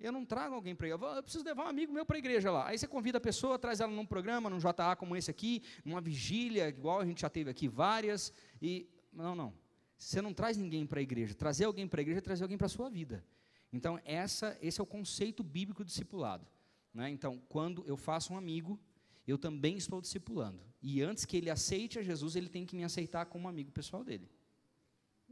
eu 0.04 0.12
não 0.12 0.26
trago 0.26 0.54
alguém 0.54 0.76
para 0.76 0.88
igreja. 0.88 1.16
Eu 1.16 1.24
preciso 1.24 1.46
levar 1.46 1.64
um 1.64 1.68
amigo 1.68 1.94
meu 1.94 2.06
para 2.06 2.18
a 2.18 2.20
igreja 2.20 2.52
lá. 2.52 2.68
Aí 2.68 2.78
você 2.78 2.86
convida 2.86 3.18
a 3.20 3.22
pessoa, 3.22 3.58
traz 3.58 3.80
ela 3.80 3.92
num 3.92 4.06
programa, 4.06 4.50
num 4.50 4.60
JA 4.60 4.96
como 4.98 5.16
esse 5.16 5.32
aqui, 5.32 5.64
numa 5.86 6.02
vigília, 6.02 6.68
igual 6.68 7.00
a 7.00 7.06
gente 7.06 7.22
já 7.22 7.30
teve 7.30 7.50
aqui 7.50 7.70
várias. 7.70 8.34
E 8.62 8.86
não, 9.14 9.34
não. 9.34 9.54
Você 9.98 10.22
não 10.22 10.34
traz 10.34 10.58
ninguém 10.58 10.86
para 10.86 11.00
a 11.00 11.02
igreja. 11.02 11.34
Trazer 11.34 11.64
alguém 11.64 11.88
para 11.88 12.02
a 12.02 12.04
igreja 12.04 12.20
é 12.20 12.22
trazer 12.22 12.44
alguém 12.44 12.58
para 12.58 12.68
a 12.68 12.70
sua 12.70 12.90
vida. 12.90 13.24
Então, 13.72 13.98
essa, 14.04 14.58
esse 14.62 14.82
é 14.82 14.84
o 14.84 14.86
conceito 14.86 15.42
bíblico 15.42 15.86
do 15.86 15.88
discipulado. 15.88 16.46
Né? 16.94 17.10
Então, 17.10 17.42
quando 17.48 17.86
eu 17.88 17.96
faço 17.96 18.34
um 18.34 18.38
amigo, 18.38 18.78
eu 19.26 19.38
também 19.38 19.78
estou 19.78 20.02
discipulando. 20.02 20.60
E 20.82 21.02
antes 21.02 21.24
que 21.24 21.38
ele 21.38 21.50
aceite 21.50 21.98
a 21.98 22.04
Jesus, 22.04 22.36
ele 22.36 22.50
tem 22.50 22.66
que 22.66 22.76
me 22.76 22.84
aceitar 22.84 23.26
como 23.26 23.48
amigo 23.48 23.72
pessoal 23.72 24.04
dele. 24.04 24.30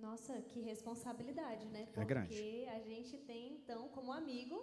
Nossa, 0.02 0.34
que 0.50 0.60
responsabilidade, 0.62 1.66
né? 1.76 1.86
Porque 1.86 2.00
é 2.00 2.06
grande. 2.14 2.66
a 2.78 2.80
gente 2.80 3.18
tem, 3.30 3.54
então, 3.58 3.82
como 3.90 4.12
amigo, 4.12 4.58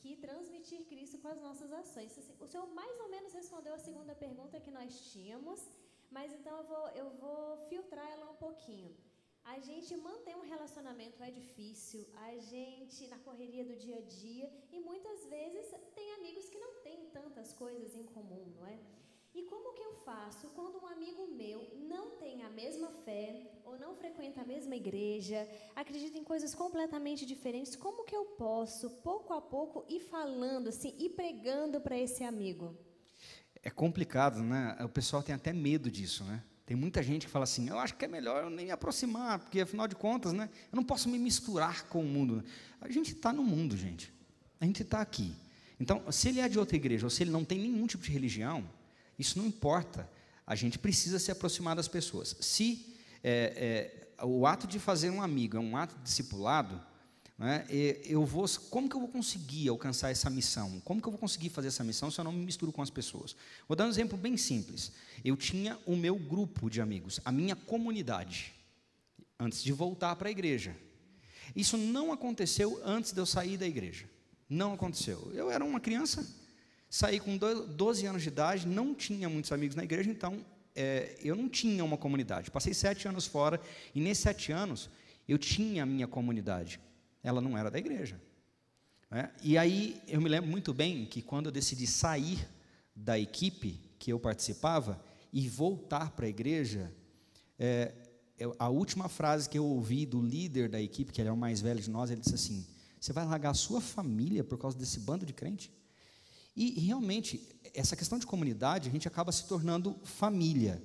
que 0.00 0.16
transmitir 0.16 0.80
Cristo 0.90 1.18
com 1.22 1.28
as 1.28 1.40
nossas 1.46 1.70
ações. 1.80 2.16
Assim, 2.18 2.34
o 2.40 2.46
senhor 2.46 2.66
mais 2.80 2.96
ou 3.04 3.08
menos 3.14 3.32
respondeu 3.40 3.74
a 3.74 3.78
segunda 3.78 4.14
pergunta 4.24 4.60
que 4.64 4.72
nós 4.78 4.92
tínhamos, 5.12 5.60
mas 6.10 6.32
então 6.38 6.54
eu 6.60 6.66
vou, 6.72 6.88
eu 7.02 7.08
vou 7.24 7.56
filtrar 7.68 8.08
ela 8.14 8.30
um 8.30 8.38
pouquinho. 8.46 8.92
A 9.44 9.58
gente 9.58 9.96
manter 9.96 10.34
um 10.36 10.46
relacionamento 10.54 11.22
é 11.22 11.30
difícil, 11.30 12.02
a 12.28 12.36
gente 12.38 13.06
na 13.08 13.18
correria 13.18 13.64
do 13.64 13.76
dia 13.84 13.98
a 13.98 14.04
dia, 14.22 14.46
e 14.70 14.80
muitas 14.80 15.26
vezes 15.26 15.66
tem 15.94 16.12
amigos 16.14 16.48
que 16.48 16.58
não 16.58 16.72
têm 16.86 17.10
tantas 17.10 17.52
coisas 17.52 17.94
em 17.96 18.04
comum, 18.04 18.44
não 18.56 18.66
é? 18.66 18.78
E 19.34 19.42
como 19.44 19.72
que 19.72 19.82
eu 19.82 19.94
faço 20.04 20.48
quando 20.48 20.76
um 20.76 20.86
amigo 20.86 21.26
meu 21.34 21.66
não 21.88 22.10
tem 22.18 22.42
a 22.42 22.50
mesma 22.50 22.90
fé 23.04 23.50
ou 23.64 23.78
não 23.78 23.94
frequenta 23.94 24.42
a 24.42 24.44
mesma 24.44 24.76
igreja, 24.76 25.48
acredita 25.74 26.18
em 26.18 26.24
coisas 26.24 26.54
completamente 26.54 27.24
diferentes? 27.24 27.74
Como 27.74 28.04
que 28.04 28.14
eu 28.14 28.26
posso, 28.36 28.90
pouco 28.90 29.32
a 29.32 29.40
pouco, 29.40 29.86
ir 29.88 30.00
falando 30.00 30.68
assim, 30.68 30.92
pregando 31.16 31.80
para 31.80 31.96
esse 31.96 32.22
amigo? 32.22 32.76
É 33.62 33.70
complicado, 33.70 34.42
né? 34.42 34.76
O 34.84 34.88
pessoal 34.88 35.22
tem 35.22 35.34
até 35.34 35.52
medo 35.52 35.90
disso, 35.90 36.24
né? 36.24 36.42
Tem 36.66 36.76
muita 36.76 37.02
gente 37.02 37.26
que 37.26 37.32
fala 37.32 37.44
assim: 37.44 37.68
eu 37.68 37.78
acho 37.78 37.96
que 37.96 38.04
é 38.04 38.08
melhor 38.08 38.44
eu 38.44 38.50
nem 38.50 38.66
me 38.66 38.70
aproximar, 38.70 39.38
porque 39.38 39.60
afinal 39.60 39.88
de 39.88 39.94
contas, 39.94 40.32
né? 40.32 40.50
Eu 40.70 40.76
não 40.76 40.84
posso 40.84 41.08
me 41.08 41.18
misturar 41.18 41.86
com 41.88 42.00
o 42.00 42.06
mundo. 42.06 42.44
A 42.80 42.88
gente 42.90 43.12
está 43.12 43.32
no 43.32 43.42
mundo, 43.42 43.76
gente. 43.76 44.12
A 44.60 44.64
gente 44.66 44.82
está 44.82 45.00
aqui. 45.00 45.34
Então, 45.80 46.10
se 46.12 46.28
ele 46.28 46.40
é 46.40 46.48
de 46.48 46.58
outra 46.58 46.76
igreja 46.76 47.06
ou 47.06 47.10
se 47.10 47.22
ele 47.22 47.30
não 47.30 47.44
tem 47.44 47.58
nenhum 47.58 47.86
tipo 47.86 48.04
de 48.04 48.10
religião, 48.12 48.68
isso 49.22 49.38
não 49.38 49.46
importa. 49.46 50.08
A 50.46 50.54
gente 50.54 50.78
precisa 50.78 51.18
se 51.18 51.30
aproximar 51.30 51.74
das 51.74 51.88
pessoas. 51.88 52.36
Se 52.40 52.94
é, 53.24 54.08
é, 54.20 54.24
o 54.24 54.46
ato 54.46 54.66
de 54.66 54.78
fazer 54.78 55.10
um 55.10 55.22
amigo 55.22 55.56
é 55.56 55.60
um 55.60 55.76
ato 55.76 55.96
discipulado, 56.02 56.80
né, 57.38 57.66
eu 58.04 58.24
vou, 58.24 58.46
como 58.70 58.88
que 58.88 58.94
eu 58.94 59.00
vou 59.00 59.08
conseguir 59.08 59.68
alcançar 59.68 60.10
essa 60.10 60.28
missão? 60.28 60.80
Como 60.84 61.00
que 61.00 61.08
eu 61.08 61.12
vou 61.12 61.18
conseguir 61.18 61.48
fazer 61.48 61.68
essa 61.68 61.82
missão 61.82 62.10
se 62.10 62.20
eu 62.20 62.24
não 62.24 62.32
me 62.32 62.44
misturo 62.44 62.70
com 62.70 62.82
as 62.82 62.90
pessoas? 62.90 63.34
Vou 63.66 63.76
dar 63.76 63.86
um 63.86 63.88
exemplo 63.88 64.18
bem 64.18 64.36
simples. 64.36 64.92
Eu 65.24 65.36
tinha 65.36 65.78
o 65.86 65.96
meu 65.96 66.16
grupo 66.16 66.68
de 66.68 66.80
amigos, 66.80 67.20
a 67.24 67.32
minha 67.32 67.56
comunidade, 67.56 68.52
antes 69.38 69.62
de 69.62 69.72
voltar 69.72 70.14
para 70.16 70.28
a 70.28 70.30
igreja. 70.30 70.76
Isso 71.54 71.76
não 71.76 72.12
aconteceu 72.12 72.80
antes 72.84 73.12
de 73.12 73.20
eu 73.20 73.26
sair 73.26 73.56
da 73.56 73.66
igreja. 73.66 74.08
Não 74.48 74.74
aconteceu. 74.74 75.30
Eu 75.34 75.50
era 75.50 75.64
uma 75.64 75.80
criança, 75.80 76.26
saí 76.92 77.18
com 77.18 77.38
12 77.38 78.04
anos 78.04 78.20
de 78.20 78.28
idade, 78.28 78.68
não 78.68 78.94
tinha 78.94 79.26
muitos 79.26 79.50
amigos 79.50 79.74
na 79.74 79.82
igreja, 79.82 80.10
então 80.10 80.44
é, 80.76 81.16
eu 81.24 81.34
não 81.34 81.48
tinha 81.48 81.82
uma 81.82 81.96
comunidade. 81.96 82.50
Passei 82.50 82.74
sete 82.74 83.08
anos 83.08 83.26
fora, 83.26 83.58
e 83.94 84.00
nesses 84.00 84.22
sete 84.22 84.52
anos 84.52 84.90
eu 85.26 85.38
tinha 85.38 85.84
a 85.84 85.86
minha 85.86 86.06
comunidade. 86.06 86.78
Ela 87.22 87.40
não 87.40 87.56
era 87.56 87.70
da 87.70 87.78
igreja. 87.78 88.20
Né? 89.10 89.32
E 89.42 89.56
aí 89.56 90.02
eu 90.06 90.20
me 90.20 90.28
lembro 90.28 90.50
muito 90.50 90.74
bem 90.74 91.06
que 91.06 91.22
quando 91.22 91.46
eu 91.46 91.52
decidi 91.52 91.86
sair 91.86 92.46
da 92.94 93.18
equipe 93.18 93.80
que 93.98 94.12
eu 94.12 94.20
participava 94.20 95.02
e 95.32 95.48
voltar 95.48 96.10
para 96.10 96.26
a 96.26 96.28
igreja, 96.28 96.92
é, 97.58 97.90
eu, 98.38 98.54
a 98.58 98.68
última 98.68 99.08
frase 99.08 99.48
que 99.48 99.56
eu 99.56 99.64
ouvi 99.64 100.04
do 100.04 100.20
líder 100.20 100.68
da 100.68 100.78
equipe, 100.78 101.10
que 101.10 101.22
ele 101.22 101.30
é 101.30 101.32
o 101.32 101.36
mais 101.38 101.58
velho 101.62 101.80
de 101.80 101.88
nós, 101.88 102.10
ele 102.10 102.20
disse 102.20 102.34
assim: 102.34 102.66
Você 103.00 103.14
vai 103.14 103.24
largar 103.24 103.52
a 103.52 103.54
sua 103.54 103.80
família 103.80 104.44
por 104.44 104.58
causa 104.58 104.76
desse 104.76 105.00
bando 105.00 105.24
de 105.24 105.32
crente? 105.32 105.72
E 106.54 106.80
realmente, 106.80 107.48
essa 107.74 107.96
questão 107.96 108.18
de 108.18 108.26
comunidade, 108.26 108.88
a 108.88 108.92
gente 108.92 109.08
acaba 109.08 109.32
se 109.32 109.46
tornando 109.46 109.96
família. 110.04 110.82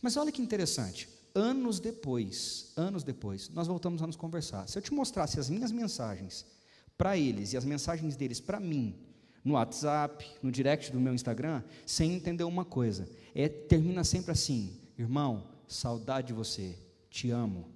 Mas 0.00 0.16
olha 0.16 0.30
que 0.30 0.40
interessante, 0.40 1.08
anos 1.34 1.80
depois, 1.80 2.72
anos 2.76 3.02
depois, 3.02 3.48
nós 3.48 3.66
voltamos 3.66 4.02
a 4.02 4.06
nos 4.06 4.16
conversar. 4.16 4.68
Se 4.68 4.78
eu 4.78 4.82
te 4.82 4.92
mostrasse 4.92 5.40
as 5.40 5.50
minhas 5.50 5.72
mensagens 5.72 6.46
para 6.96 7.16
eles 7.16 7.52
e 7.52 7.56
as 7.56 7.64
mensagens 7.64 8.16
deles 8.16 8.40
para 8.40 8.60
mim, 8.60 8.94
no 9.44 9.54
WhatsApp, 9.54 10.24
no 10.42 10.52
direct 10.52 10.92
do 10.92 11.00
meu 11.00 11.14
Instagram, 11.14 11.62
sem 11.86 12.12
entender 12.12 12.44
uma 12.44 12.64
coisa, 12.64 13.08
é 13.34 13.48
termina 13.48 14.04
sempre 14.04 14.32
assim: 14.32 14.78
irmão, 14.96 15.48
saudade 15.66 16.28
de 16.28 16.32
você, 16.32 16.78
te 17.10 17.30
amo. 17.30 17.72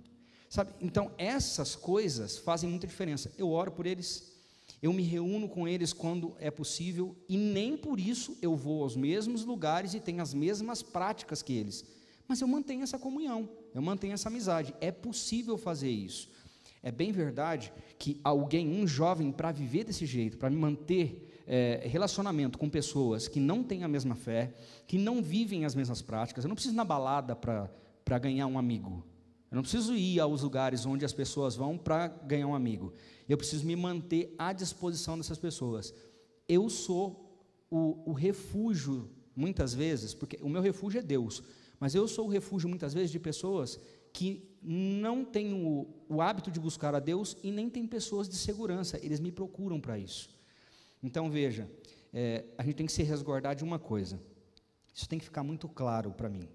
Sabe? 0.48 0.72
Então, 0.80 1.10
essas 1.16 1.74
coisas 1.74 2.36
fazem 2.36 2.68
muita 2.68 2.86
diferença. 2.86 3.32
Eu 3.38 3.50
oro 3.50 3.72
por 3.72 3.86
eles, 3.86 4.31
eu 4.82 4.92
me 4.92 5.02
reúno 5.02 5.48
com 5.48 5.68
eles 5.68 5.92
quando 5.92 6.34
é 6.40 6.50
possível 6.50 7.14
e 7.28 7.36
nem 7.36 7.76
por 7.76 8.00
isso 8.00 8.36
eu 8.42 8.56
vou 8.56 8.82
aos 8.82 8.96
mesmos 8.96 9.44
lugares 9.44 9.94
e 9.94 10.00
tenho 10.00 10.20
as 10.20 10.34
mesmas 10.34 10.82
práticas 10.82 11.40
que 11.40 11.52
eles. 11.52 11.84
Mas 12.26 12.40
eu 12.40 12.48
mantenho 12.48 12.82
essa 12.82 12.98
comunhão, 12.98 13.48
eu 13.72 13.80
mantenho 13.80 14.14
essa 14.14 14.28
amizade. 14.28 14.74
É 14.80 14.90
possível 14.90 15.56
fazer 15.56 15.90
isso. 15.90 16.28
É 16.82 16.90
bem 16.90 17.12
verdade 17.12 17.72
que 17.96 18.20
alguém, 18.24 18.68
um 18.68 18.86
jovem, 18.86 19.30
para 19.30 19.52
viver 19.52 19.84
desse 19.84 20.04
jeito, 20.04 20.36
para 20.36 20.50
manter 20.50 21.42
é, 21.46 21.82
relacionamento 21.84 22.58
com 22.58 22.68
pessoas 22.68 23.28
que 23.28 23.38
não 23.38 23.62
têm 23.62 23.84
a 23.84 23.88
mesma 23.88 24.16
fé, 24.16 24.52
que 24.88 24.98
não 24.98 25.22
vivem 25.22 25.64
as 25.64 25.76
mesmas 25.76 26.02
práticas, 26.02 26.44
eu 26.44 26.48
não 26.48 26.56
preciso 26.56 26.74
ir 26.74 26.76
na 26.76 26.84
balada 26.84 27.36
para 27.36 28.18
ganhar 28.18 28.48
um 28.48 28.58
amigo. 28.58 29.04
Eu 29.52 29.56
não 29.56 29.62
preciso 29.62 29.94
ir 29.94 30.18
aos 30.18 30.40
lugares 30.40 30.86
onde 30.86 31.04
as 31.04 31.12
pessoas 31.12 31.54
vão 31.54 31.76
para 31.76 32.08
ganhar 32.08 32.46
um 32.46 32.54
amigo. 32.54 32.94
Eu 33.28 33.36
preciso 33.36 33.66
me 33.66 33.76
manter 33.76 34.34
à 34.38 34.50
disposição 34.50 35.18
dessas 35.18 35.36
pessoas. 35.36 35.92
Eu 36.48 36.70
sou 36.70 37.46
o, 37.70 38.10
o 38.10 38.12
refúgio, 38.14 39.10
muitas 39.36 39.74
vezes, 39.74 40.14
porque 40.14 40.38
o 40.40 40.48
meu 40.48 40.62
refúgio 40.62 41.00
é 41.00 41.02
Deus, 41.02 41.42
mas 41.78 41.94
eu 41.94 42.08
sou 42.08 42.28
o 42.28 42.30
refúgio, 42.30 42.66
muitas 42.66 42.94
vezes, 42.94 43.10
de 43.10 43.18
pessoas 43.18 43.78
que 44.10 44.42
não 44.62 45.22
têm 45.22 45.52
o, 45.52 45.86
o 46.08 46.22
hábito 46.22 46.50
de 46.50 46.58
buscar 46.58 46.94
a 46.94 46.98
Deus 46.98 47.36
e 47.42 47.50
nem 47.50 47.68
têm 47.68 47.86
pessoas 47.86 48.30
de 48.30 48.36
segurança, 48.36 48.98
eles 49.04 49.20
me 49.20 49.30
procuram 49.30 49.78
para 49.78 49.98
isso. 49.98 50.30
Então, 51.02 51.30
veja, 51.30 51.70
é, 52.10 52.46
a 52.56 52.62
gente 52.62 52.76
tem 52.76 52.86
que 52.86 52.92
se 52.92 53.02
resguardar 53.02 53.54
de 53.54 53.64
uma 53.64 53.78
coisa, 53.78 54.18
isso 54.94 55.06
tem 55.06 55.18
que 55.18 55.26
ficar 55.26 55.42
muito 55.42 55.68
claro 55.68 56.10
para 56.12 56.30
mim, 56.30 56.48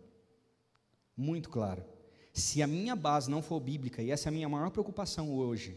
muito 1.15 1.47
claro. 1.47 1.96
Se 2.37 2.61
a 2.61 2.67
minha 2.67 2.95
base 2.95 3.31
não 3.31 3.41
for 3.41 3.59
bíblica, 3.59 3.99
e 3.99 4.11
essa 4.11 4.27
é 4.27 4.29
a 4.29 4.31
minha 4.31 4.47
maior 4.47 4.69
preocupação 4.69 5.33
hoje 5.33 5.75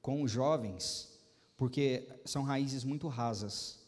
com 0.00 0.22
os 0.22 0.30
jovens, 0.30 1.18
porque 1.56 2.08
são 2.24 2.44
raízes 2.44 2.84
muito 2.84 3.08
rasas. 3.08 3.80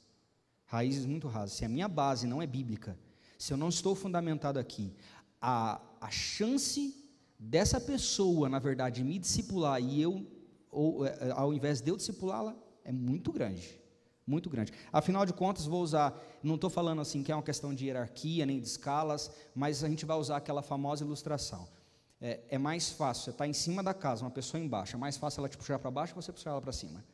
Raízes 0.64 1.06
muito 1.06 1.28
rasas. 1.28 1.56
Se 1.56 1.64
a 1.64 1.68
minha 1.68 1.86
base 1.86 2.26
não 2.26 2.42
é 2.42 2.46
bíblica, 2.46 2.98
se 3.38 3.52
eu 3.52 3.56
não 3.56 3.68
estou 3.68 3.94
fundamentado 3.94 4.58
aqui, 4.58 4.92
a, 5.40 5.80
a 6.00 6.10
chance 6.10 6.92
dessa 7.38 7.80
pessoa, 7.80 8.48
na 8.48 8.58
verdade, 8.58 9.04
me 9.04 9.16
discipular 9.16 9.80
e 9.80 10.02
eu, 10.02 10.26
ou, 10.72 11.06
é, 11.06 11.30
ao 11.30 11.54
invés 11.54 11.80
de 11.80 11.88
eu 11.88 11.96
discipulá-la, 11.96 12.56
é 12.82 12.90
muito 12.90 13.30
grande. 13.30 13.80
Muito 14.26 14.50
grande. 14.50 14.72
Afinal 14.92 15.24
de 15.24 15.32
contas, 15.32 15.66
vou 15.66 15.84
usar, 15.84 16.20
não 16.42 16.56
estou 16.56 16.68
falando 16.68 17.00
assim 17.00 17.22
que 17.22 17.30
é 17.30 17.36
uma 17.36 17.44
questão 17.44 17.72
de 17.72 17.86
hierarquia 17.86 18.44
nem 18.44 18.58
de 18.58 18.66
escalas, 18.66 19.30
mas 19.54 19.84
a 19.84 19.88
gente 19.88 20.04
vai 20.04 20.18
usar 20.18 20.38
aquela 20.38 20.62
famosa 20.62 21.04
ilustração. 21.04 21.77
É, 22.20 22.40
é 22.48 22.58
mais 22.58 22.90
fácil, 22.90 23.24
você 23.24 23.30
está 23.30 23.46
em 23.46 23.52
cima 23.52 23.82
da 23.82 23.94
casa, 23.94 24.24
uma 24.24 24.30
pessoa 24.30 24.60
embaixo, 24.60 24.96
é 24.96 24.98
mais 24.98 25.16
fácil 25.16 25.40
ela 25.40 25.48
te 25.48 25.56
puxar 25.56 25.78
para 25.78 25.90
baixo 25.90 26.12
que 26.14 26.20
você 26.20 26.32
puxar 26.32 26.50
ela 26.50 26.60
para 26.60 26.72
cima. 26.72 27.04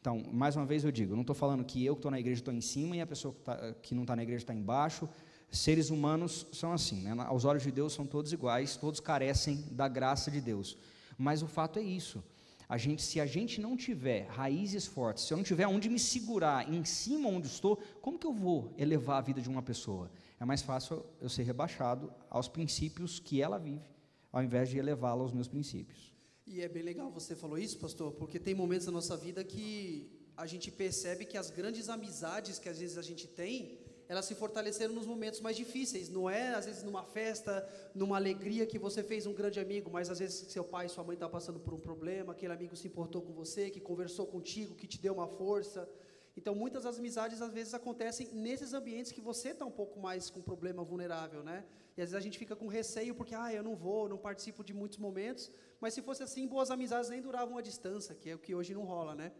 Então, 0.00 0.22
mais 0.32 0.54
uma 0.54 0.66
vez 0.66 0.84
eu 0.84 0.92
digo, 0.92 1.14
não 1.14 1.22
estou 1.22 1.34
falando 1.34 1.64
que 1.64 1.84
eu 1.84 1.94
que 1.94 1.98
estou 1.98 2.10
na 2.10 2.20
igreja 2.20 2.40
estou 2.40 2.54
em 2.54 2.60
cima 2.60 2.94
e 2.96 3.00
a 3.00 3.06
pessoa 3.06 3.34
que, 3.34 3.40
tá, 3.40 3.74
que 3.82 3.94
não 3.94 4.02
está 4.02 4.14
na 4.14 4.22
igreja 4.22 4.42
está 4.42 4.54
embaixo. 4.54 5.08
Seres 5.50 5.88
humanos 5.88 6.46
são 6.52 6.72
assim, 6.72 7.00
né? 7.00 7.14
aos 7.26 7.44
olhos 7.44 7.62
de 7.62 7.70
Deus 7.72 7.92
são 7.92 8.06
todos 8.06 8.32
iguais, 8.32 8.76
todos 8.76 9.00
carecem 9.00 9.64
da 9.70 9.88
graça 9.88 10.30
de 10.30 10.40
Deus. 10.40 10.76
Mas 11.16 11.42
o 11.42 11.46
fato 11.46 11.78
é 11.78 11.82
isso. 11.82 12.22
A 12.68 12.76
gente, 12.76 13.02
se 13.02 13.18
a 13.18 13.26
gente 13.26 13.60
não 13.60 13.76
tiver 13.76 14.26
raízes 14.28 14.86
fortes, 14.86 15.24
se 15.24 15.32
eu 15.32 15.38
não 15.38 15.44
tiver 15.44 15.66
onde 15.66 15.88
me 15.88 15.98
segurar 15.98 16.70
em 16.70 16.84
cima 16.84 17.28
onde 17.28 17.46
estou, 17.46 17.76
como 18.00 18.18
que 18.18 18.26
eu 18.26 18.32
vou 18.32 18.74
elevar 18.76 19.18
a 19.18 19.22
vida 19.22 19.40
de 19.40 19.48
uma 19.48 19.62
pessoa? 19.62 20.10
É 20.38 20.44
mais 20.44 20.60
fácil 20.60 21.04
eu 21.20 21.30
ser 21.30 21.44
rebaixado 21.44 22.12
aos 22.28 22.46
princípios 22.46 23.18
que 23.18 23.40
ela 23.40 23.58
vive 23.58 23.93
ao 24.34 24.42
invés 24.42 24.68
de 24.68 24.76
elevá-la 24.78 25.22
aos 25.22 25.32
meus 25.32 25.46
princípios. 25.46 26.12
E 26.44 26.60
é 26.60 26.68
bem 26.68 26.82
legal 26.82 27.08
você 27.10 27.36
falou 27.36 27.56
isso, 27.56 27.78
pastor, 27.78 28.12
porque 28.12 28.38
tem 28.40 28.54
momentos 28.54 28.86
da 28.86 28.92
nossa 28.92 29.16
vida 29.16 29.44
que 29.44 30.10
a 30.36 30.44
gente 30.44 30.72
percebe 30.72 31.24
que 31.24 31.38
as 31.38 31.50
grandes 31.50 31.88
amizades 31.88 32.58
que 32.58 32.68
às 32.68 32.80
vezes 32.80 32.98
a 32.98 33.02
gente 33.02 33.28
tem, 33.28 33.78
elas 34.08 34.24
se 34.24 34.34
fortaleceram 34.34 34.92
nos 34.92 35.06
momentos 35.06 35.40
mais 35.40 35.56
difíceis. 35.56 36.10
Não 36.10 36.28
é 36.28 36.52
às 36.52 36.66
vezes 36.66 36.82
numa 36.82 37.04
festa, 37.04 37.52
numa 37.94 38.16
alegria 38.16 38.66
que 38.66 38.76
você 38.76 39.04
fez 39.04 39.24
um 39.24 39.32
grande 39.32 39.60
amigo, 39.60 39.88
mas 39.88 40.10
às 40.10 40.18
vezes 40.18 40.52
seu 40.52 40.64
pai, 40.64 40.88
sua 40.88 41.04
mãe 41.04 41.14
está 41.14 41.28
passando 41.28 41.60
por 41.60 41.72
um 41.72 41.78
problema, 41.78 42.32
aquele 42.32 42.52
amigo 42.52 42.74
se 42.74 42.88
importou 42.88 43.22
com 43.22 43.32
você, 43.32 43.70
que 43.70 43.78
conversou 43.80 44.26
contigo, 44.26 44.74
que 44.74 44.88
te 44.88 45.00
deu 45.00 45.14
uma 45.14 45.28
força. 45.28 45.88
Então, 46.36 46.54
muitas 46.54 46.82
das 46.82 46.98
amizades 46.98 47.40
às 47.40 47.52
vezes 47.52 47.74
acontecem 47.74 48.28
nesses 48.32 48.74
ambientes 48.74 49.12
que 49.12 49.20
você 49.20 49.50
está 49.50 49.64
um 49.64 49.70
pouco 49.70 50.00
mais 50.00 50.28
com 50.30 50.42
problema 50.42 50.82
vulnerável, 50.82 51.44
né? 51.44 51.64
E 51.96 52.02
às 52.02 52.10
vezes 52.10 52.14
a 52.14 52.20
gente 52.20 52.38
fica 52.38 52.56
com 52.56 52.66
receio 52.66 53.14
porque, 53.14 53.34
ah, 53.34 53.52
eu 53.52 53.62
não 53.62 53.76
vou, 53.76 54.08
não 54.08 54.18
participo 54.18 54.64
de 54.64 54.74
muitos 54.74 54.98
momentos. 54.98 55.50
Mas 55.80 55.94
se 55.94 56.02
fosse 56.02 56.22
assim, 56.22 56.46
boas 56.46 56.70
amizades 56.70 57.08
nem 57.08 57.22
duravam 57.22 57.56
a 57.56 57.62
distância, 57.62 58.14
que 58.14 58.30
é 58.30 58.34
o 58.34 58.38
que 58.38 58.54
hoje 58.54 58.74
não 58.74 58.84
rola, 58.84 59.14
né? 59.14 59.32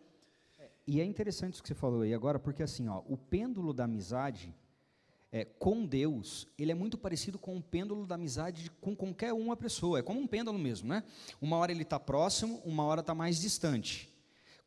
E 0.86 1.00
é 1.00 1.04
interessante 1.04 1.54
isso 1.54 1.62
que 1.62 1.68
você 1.68 1.74
falou 1.74 2.02
aí 2.02 2.14
agora, 2.14 2.38
porque 2.38 2.62
assim, 2.62 2.88
ó, 2.88 3.02
o 3.08 3.16
pêndulo 3.16 3.72
da 3.72 3.84
amizade 3.84 4.54
é, 5.32 5.44
com 5.44 5.84
Deus, 5.84 6.46
ele 6.56 6.70
é 6.70 6.74
muito 6.76 6.96
parecido 6.96 7.40
com 7.40 7.56
o 7.56 7.62
pêndulo 7.62 8.06
da 8.06 8.14
amizade 8.14 8.70
com 8.80 8.94
qualquer 8.94 9.32
uma 9.32 9.56
pessoa. 9.56 9.98
É 9.98 10.02
como 10.02 10.20
um 10.20 10.28
pêndulo 10.28 10.56
mesmo, 10.56 10.88
né? 10.88 11.02
Uma 11.40 11.56
hora 11.56 11.72
ele 11.72 11.82
está 11.82 11.98
próximo, 11.98 12.62
uma 12.64 12.84
hora 12.84 13.00
está 13.00 13.16
mais 13.16 13.40
distante. 13.40 14.13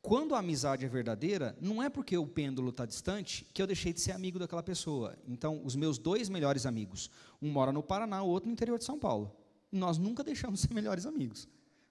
Quando 0.01 0.36
a 0.36 0.39
amizade 0.39 0.86
é 0.86 0.88
verdadeira, 0.88 1.57
não 1.60 1.83
é 1.83 1.89
porque 1.89 2.17
o 2.17 2.25
pêndulo 2.25 2.69
está 2.69 2.86
distante 2.86 3.45
que 3.53 3.62
eu 3.62 3.67
deixei 3.67 3.91
de 3.91 3.99
ser 3.99 4.13
amigo 4.13 4.39
daquela 4.39 4.63
pessoa. 4.63 5.17
Então, 5.27 5.62
os 5.65 5.75
meus 5.75 5.97
dois 5.97 6.29
melhores 6.29 6.65
amigos, 6.65 7.10
um 7.41 7.51
mora 7.51 7.71
no 7.71 7.83
Paraná, 7.83 8.23
o 8.23 8.27
outro 8.27 8.47
no 8.47 8.53
interior 8.53 8.77
de 8.77 8.86
São 8.86 8.97
Paulo. 8.97 9.36
Nós 9.71 9.97
nunca 9.97 10.23
deixamos 10.23 10.62
de 10.62 10.67
ser 10.67 10.73
melhores 10.73 11.05
amigos. 11.05 11.47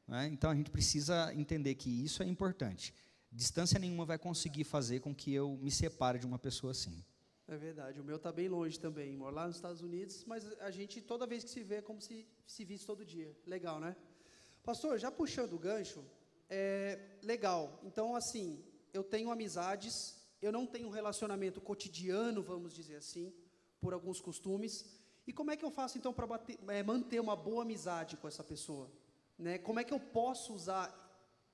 Né? 0.08 0.28
Então, 0.32 0.50
a 0.50 0.54
gente 0.54 0.70
precisa 0.70 1.34
entender 1.34 1.74
que 1.74 1.90
isso 1.90 2.22
é 2.22 2.26
importante. 2.26 2.94
Distância 3.30 3.78
nenhuma 3.78 4.06
vai 4.06 4.18
conseguir 4.18 4.64
fazer 4.64 5.00
com 5.00 5.14
que 5.14 5.34
eu 5.34 5.58
me 5.60 5.70
separe 5.70 6.18
de 6.18 6.26
uma 6.26 6.38
pessoa 6.38 6.70
assim. 6.70 7.04
É 7.48 7.56
verdade, 7.56 8.00
o 8.00 8.04
meu 8.04 8.16
está 8.16 8.32
bem 8.32 8.48
longe 8.48 8.80
também. 8.80 9.16
Moro 9.16 9.34
lá 9.34 9.46
nos 9.46 9.56
Estados 9.56 9.82
Unidos, 9.82 10.24
mas 10.26 10.44
a 10.60 10.70
gente, 10.70 11.00
toda 11.00 11.26
vez 11.26 11.44
que 11.44 11.50
se 11.50 11.62
vê, 11.62 11.76
é 11.76 11.82
como 11.82 12.00
se 12.00 12.26
se 12.46 12.64
visse 12.64 12.86
todo 12.86 13.04
dia. 13.04 13.36
Legal, 13.46 13.78
né? 13.80 13.94
Pastor, 14.62 14.98
já 14.98 15.10
puxando 15.10 15.52
o 15.52 15.58
gancho, 15.58 16.04
é, 16.48 16.98
legal. 17.22 17.80
Então, 17.82 18.14
assim, 18.14 18.64
eu 18.92 19.02
tenho 19.02 19.30
amizades, 19.30 20.16
eu 20.40 20.52
não 20.52 20.66
tenho 20.66 20.88
um 20.88 20.90
relacionamento 20.90 21.60
cotidiano, 21.60 22.42
vamos 22.42 22.74
dizer 22.74 22.96
assim, 22.96 23.32
por 23.80 23.92
alguns 23.92 24.20
costumes. 24.20 24.84
E 25.26 25.32
como 25.32 25.50
é 25.50 25.56
que 25.56 25.64
eu 25.64 25.70
faço 25.70 25.98
então 25.98 26.12
para 26.12 26.26
é, 26.68 26.82
manter 26.82 27.20
uma 27.20 27.34
boa 27.34 27.62
amizade 27.62 28.16
com 28.16 28.28
essa 28.28 28.44
pessoa? 28.44 28.90
Né? 29.38 29.58
Como 29.58 29.80
é 29.80 29.84
que 29.84 29.92
eu 29.92 30.00
posso 30.00 30.54
usar 30.54 31.02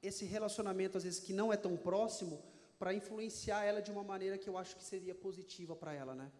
esse 0.02 0.24
relacionamento, 0.24 0.98
às 0.98 1.05
vezes 1.05 1.20
que 1.20 1.33
não 1.33 1.52
é 1.52 1.57
tão 1.57 1.76
próximo, 1.76 2.42
para 2.78 2.92
influenciar 2.92 3.64
ela 3.64 3.81
de 3.81 3.92
uma 3.92 4.02
maneira 4.02 4.37
que 4.37 4.48
eu 4.48 4.59
acho 4.59 4.76
que 4.76 4.83
seria 4.83 5.14
positiva 5.14 5.76
para 5.76 5.92
ela, 5.92 6.16
né? 6.16 6.33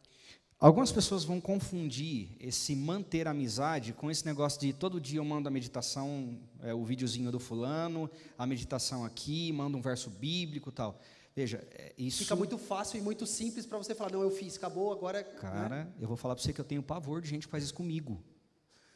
Algumas 0.63 0.93
pessoas 0.93 1.25
vão 1.25 1.41
confundir 1.41 2.37
esse 2.39 2.77
manter 2.77 3.27
amizade 3.27 3.93
com 3.93 4.09
esse 4.09 4.25
negócio 4.25 4.61
de 4.61 4.73
todo 4.73 5.01
dia 5.01 5.19
eu 5.19 5.25
mando 5.25 5.49
a 5.49 5.51
meditação, 5.51 6.39
é, 6.63 6.73
o 6.73 6.85
videozinho 6.85 7.33
do 7.33 7.41
fulano, 7.41 8.09
a 8.39 8.47
meditação 8.47 9.05
aqui, 9.05 9.53
mando 9.53 9.77
um 9.77 9.83
verso 9.83 10.09
bíblico 10.09 10.69
e 10.69 10.73
tal. 10.73 11.01
Veja, 11.35 11.67
é, 11.73 11.93
isso. 11.99 12.19
Fica 12.19 12.37
muito 12.37 12.57
fácil 12.57 12.99
e 12.99 13.01
muito 13.01 13.27
simples 13.27 13.67
para 13.67 13.77
você 13.77 13.93
falar, 13.93 14.13
não, 14.13 14.23
eu 14.23 14.31
fiz, 14.31 14.57
acabou, 14.57 14.93
agora. 14.93 15.19
né? 15.19 15.25
Cara, 15.41 15.93
eu 16.01 16.07
vou 16.07 16.17
falar 16.17 16.37
para 16.37 16.45
você 16.45 16.53
que 16.53 16.61
eu 16.61 16.65
tenho 16.65 16.81
pavor 16.81 17.21
de 17.21 17.29
gente 17.29 17.49
que 17.49 17.51
faz 17.51 17.65
isso 17.65 17.75
comigo. 17.75 18.23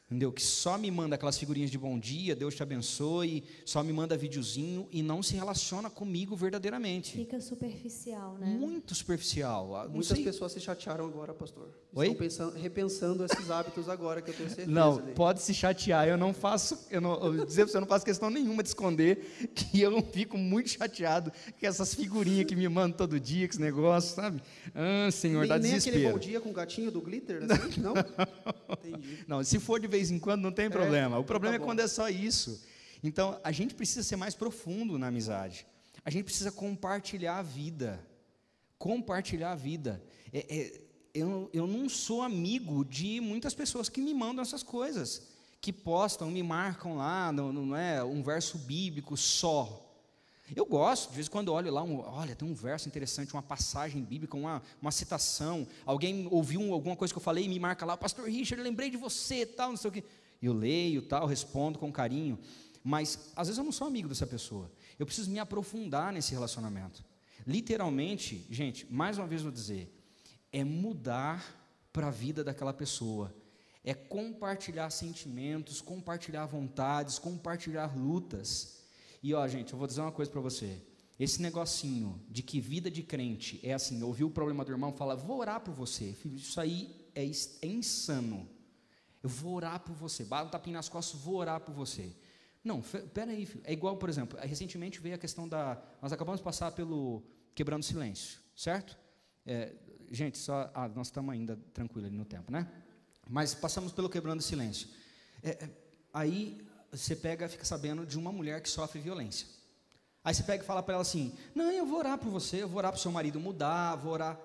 Entendeu? 0.09 0.31
Que 0.33 0.41
só 0.43 0.79
me 0.79 0.89
manda 0.89 1.17
aquelas 1.17 1.37
figurinhas 1.37 1.69
de 1.69 1.77
bom 1.77 1.99
dia, 1.99 2.37
Deus 2.37 2.55
te 2.55 2.63
abençoe, 2.63 3.43
só 3.65 3.83
me 3.83 3.93
manda 3.93 4.17
videozinho 4.17 4.87
e 4.93 5.03
não 5.03 5.21
se 5.21 5.35
relaciona 5.35 5.91
comigo 5.91 6.37
verdadeiramente. 6.37 7.11
Fica 7.17 7.41
superficial, 7.41 8.39
né? 8.39 8.47
Muito 8.47 8.95
superficial. 8.95 9.75
Ah, 9.75 9.85
não 9.87 9.95
Muitas 9.95 10.17
sei- 10.17 10.23
pessoas 10.25 10.53
se 10.53 10.61
chatearam 10.61 11.07
agora, 11.07 11.35
pastor. 11.35 11.71
Oi? 11.93 12.07
Estão 12.07 12.19
pensando, 12.19 12.55
repensando 12.57 13.25
esses 13.25 13.51
hábitos 13.51 13.89
agora, 13.89 14.23
que 14.23 14.31
eu 14.31 14.35
tenho 14.35 14.49
certeza. 14.49 14.71
Não, 14.71 14.99
dele. 14.99 15.13
pode 15.13 15.43
se 15.43 15.53
chatear. 15.53 16.07
Eu 16.07 16.17
não 16.17 16.33
faço, 16.33 16.87
eu 16.89 17.01
não, 17.01 17.15
eu 17.25 17.45
dizer 17.45 17.63
pra 17.65 17.73
você, 17.73 17.77
eu 17.77 17.81
não 17.81 17.89
faço 17.89 18.05
questão 18.05 18.31
nenhuma 18.31 18.63
de 18.63 18.69
esconder 18.69 19.51
que 19.57 19.81
eu 19.81 20.01
fico 20.13 20.39
muito 20.39 20.69
chateado 20.71 21.33
com 21.59 21.67
essas 21.67 21.93
figurinhas 21.95 22.47
que 22.47 22.55
me 22.55 22.69
mandam 22.69 22.97
todo 22.97 23.19
dia, 23.19 23.49
com 23.49 23.55
esse 23.55 23.61
negócio, 23.61 24.15
sabe? 24.15 24.41
Ah, 24.73 25.11
Senhor, 25.11 25.41
nem, 25.41 25.49
dá 25.49 25.59
nem 25.59 25.75
aquele 25.75 25.97
bom 26.05 26.19
desespero. 26.19 26.21
dia 26.21 26.41
com 26.41 26.51
o 26.51 26.53
gatinho 26.53 26.93
do 26.93 27.01
glitter, 27.01 27.43
assim? 27.51 27.81
não? 27.81 27.95
Entendi. 28.87 29.25
Não, 29.27 29.43
se 29.43 29.59
for 29.59 29.81
de 29.81 29.89
vez 29.97 30.11
em 30.11 30.19
quando, 30.19 30.43
não 30.43 30.53
tem 30.53 30.71
problema. 30.71 31.19
O 31.19 31.25
problema 31.25 31.57
tá 31.57 31.63
é 31.63 31.67
quando 31.67 31.81
é 31.81 31.89
só 31.89 32.09
isso. 32.09 32.63
Então, 33.03 33.41
a 33.43 33.53
gente 33.53 33.75
precisa 33.75 34.03
ser 34.03 34.17
mais 34.17 34.35
profundo 34.35 34.99
na 34.99 35.09
amizade. 35.09 35.67
A 36.05 36.11
gente 36.11 36.25
precisa 36.25 36.53
compartilhar 36.53 37.39
a 37.39 37.43
vida. 37.43 38.05
Compartilhar 38.79 39.53
a 39.53 39.55
vida. 39.57 40.03
É- 40.33 40.57
é- 40.57 40.81
eu, 41.15 41.49
eu 41.53 41.67
não 41.67 41.89
sou 41.89 42.23
amigo 42.23 42.85
de 42.85 43.21
muitas 43.21 43.55
pessoas 43.55 43.89
que 43.89 44.03
me 44.03 44.13
mandam 44.13 44.43
essas 44.43 44.63
coisas, 44.63 45.23
que 45.63 45.73
postam, 45.73 46.31
me 46.31 46.43
marcam 46.43 46.97
lá, 46.97 47.33
não, 47.33 47.53
não 47.53 47.77
é 47.77 48.05
um 48.05 48.23
verso 48.23 48.59
bíblico 48.59 49.17
só. 49.17 49.86
Eu 50.55 50.65
gosto, 50.65 51.09
de 51.11 51.17
vez 51.17 51.27
em 51.27 51.31
quando 51.31 51.53
olho 51.53 51.73
lá, 51.73 51.83
um, 51.83 51.99
olha, 52.01 52.37
tem 52.37 52.49
um 52.49 52.55
verso 52.55 52.89
interessante, 52.89 53.33
uma 53.35 53.43
passagem 53.43 54.03
bíblica, 54.03 54.37
uma, 54.37 54.63
uma 54.81 54.93
citação. 54.93 55.67
Alguém 55.85 56.29
ouviu 56.31 56.61
um- 56.61 56.73
alguma 56.73 56.95
coisa 56.95 57.13
que 57.13 57.19
eu 57.19 57.23
falei 57.23 57.45
e 57.45 57.49
me 57.49 57.59
marca 57.59 57.85
lá, 57.85 57.97
Pastor 57.97 58.27
Richard, 58.29 58.63
lembrei 58.63 58.89
de 58.91 58.97
você, 58.97 59.45
tal, 59.45 59.71
não 59.71 59.77
sei 59.77 59.89
o 59.89 59.93
quê. 59.93 60.05
Eu 60.41 60.53
leio, 60.53 61.03
tal, 61.03 61.27
respondo 61.27 61.79
com 61.79 61.91
carinho. 61.91 62.39
Mas 62.85 63.33
às 63.35 63.49
vezes 63.49 63.59
eu 63.59 63.65
não 63.65 63.73
sou 63.73 63.89
amigo 63.89 64.09
dessa 64.09 64.27
pessoa. 64.27 64.71
Eu 64.99 65.05
preciso 65.05 65.29
me 65.31 65.41
aprofundar 65.41 66.13
nesse 66.13 66.33
relacionamento. 66.33 67.05
Literalmente, 67.45 68.47
gente, 68.51 68.87
mais 68.93 69.19
uma 69.19 69.27
vez 69.27 69.43
vou 69.43 69.51
dizer, 69.51 69.93
é 70.53 70.63
mudar 70.63 71.45
para 71.93 72.09
a 72.09 72.11
vida 72.11 72.45
daquela 72.45 72.73
pessoa. 72.73 73.35
É 73.83 73.95
compartilhar 73.95 74.91
sentimentos, 74.91 75.81
compartilhar 75.81 76.47
vontades, 76.47 77.19
compartilhar 77.19 77.97
lutas. 77.97 78.86
E 79.23 79.35
ó, 79.35 79.47
gente, 79.49 79.73
eu 79.73 79.79
vou 79.79 79.87
dizer 79.87 80.01
uma 80.01 80.13
coisa 80.13 80.31
para 80.31 80.41
você. 80.41 80.83
Esse 81.19 81.41
negocinho 81.41 82.21
de 82.29 82.43
que 82.43 82.61
vida 82.61 82.91
de 82.91 83.03
crente 83.03 83.59
é 83.63 83.73
assim, 83.73 84.03
ouviu 84.03 84.27
o 84.27 84.31
problema 84.31 84.65
do 84.65 84.71
irmão, 84.71 84.93
fala, 84.93 85.17
vou 85.17 85.39
orar 85.39 85.61
por 85.61 85.73
você. 85.73 86.13
Filho, 86.13 86.37
isso 86.37 86.61
aí 86.61 86.95
é, 87.15 87.25
é 87.25 87.67
insano. 87.67 88.49
Eu 89.23 89.29
vou 89.31 89.55
orar 89.55 89.81
por 89.81 89.95
você. 89.95 90.25
Bata 90.25 90.47
um 90.47 90.51
tapinha 90.51 90.77
nas 90.77 90.89
costas, 90.89 91.19
vou 91.21 91.37
orar 91.37 91.61
por 91.61 91.75
você. 91.75 92.15
Não, 92.63 92.83
fe- 92.83 93.01
peraí, 93.01 93.47
filho. 93.47 93.63
É 93.65 93.73
igual, 93.73 93.97
por 93.97 94.09
exemplo, 94.09 94.39
recentemente 94.41 95.01
veio 95.01 95.15
a 95.15 95.19
questão 95.19 95.49
da. 95.49 95.83
Nós 96.03 96.13
acabamos 96.13 96.41
de 96.41 96.45
passar 96.45 96.71
pelo 96.73 97.23
Quebrando 97.55 97.83
Silêncio, 97.85 98.39
certo? 98.55 98.99
É, 99.47 99.73
gente, 100.11 100.37
só. 100.37 100.71
Ah, 100.75 100.89
nós 100.89 101.07
estamos 101.07 101.33
ainda 101.33 101.57
tranquilo 101.73 102.07
ali 102.09 102.17
no 102.17 102.25
tempo, 102.25 102.53
né? 102.53 102.71
Mas 103.29 103.55
passamos 103.55 103.93
pelo 103.93 104.11
Quebrando 104.11 104.43
Silêncio. 104.43 104.89
É, 105.43 105.51
é, 105.51 105.71
aí 106.13 106.61
você 106.97 107.17
pega, 107.17 107.49
fica 107.49 107.65
sabendo 107.65 108.07
de 108.07 108.19
uma 108.19 108.33
mulher 108.33 108.61
que 108.61 108.69
sofre 108.69 109.01
violência. 109.01 109.47
Aí 110.25 110.35
você 110.35 110.43
pega 110.43 110.63
e 110.63 110.67
fala 110.67 110.83
para 110.83 110.95
ela 110.95 111.03
assim: 111.03 111.33
Não, 111.55 111.71
eu 111.71 111.87
vou 111.87 111.99
orar 111.99 112.19
por 112.19 112.31
você, 112.31 112.63
eu 112.63 112.69
vou 112.69 112.79
orar 112.79 112.91
para 112.93 112.99
o 112.99 113.03
seu 113.03 113.13
marido 113.13 113.39
mudar, 113.39 113.95
vou 113.97 114.13
orar. 114.13 114.39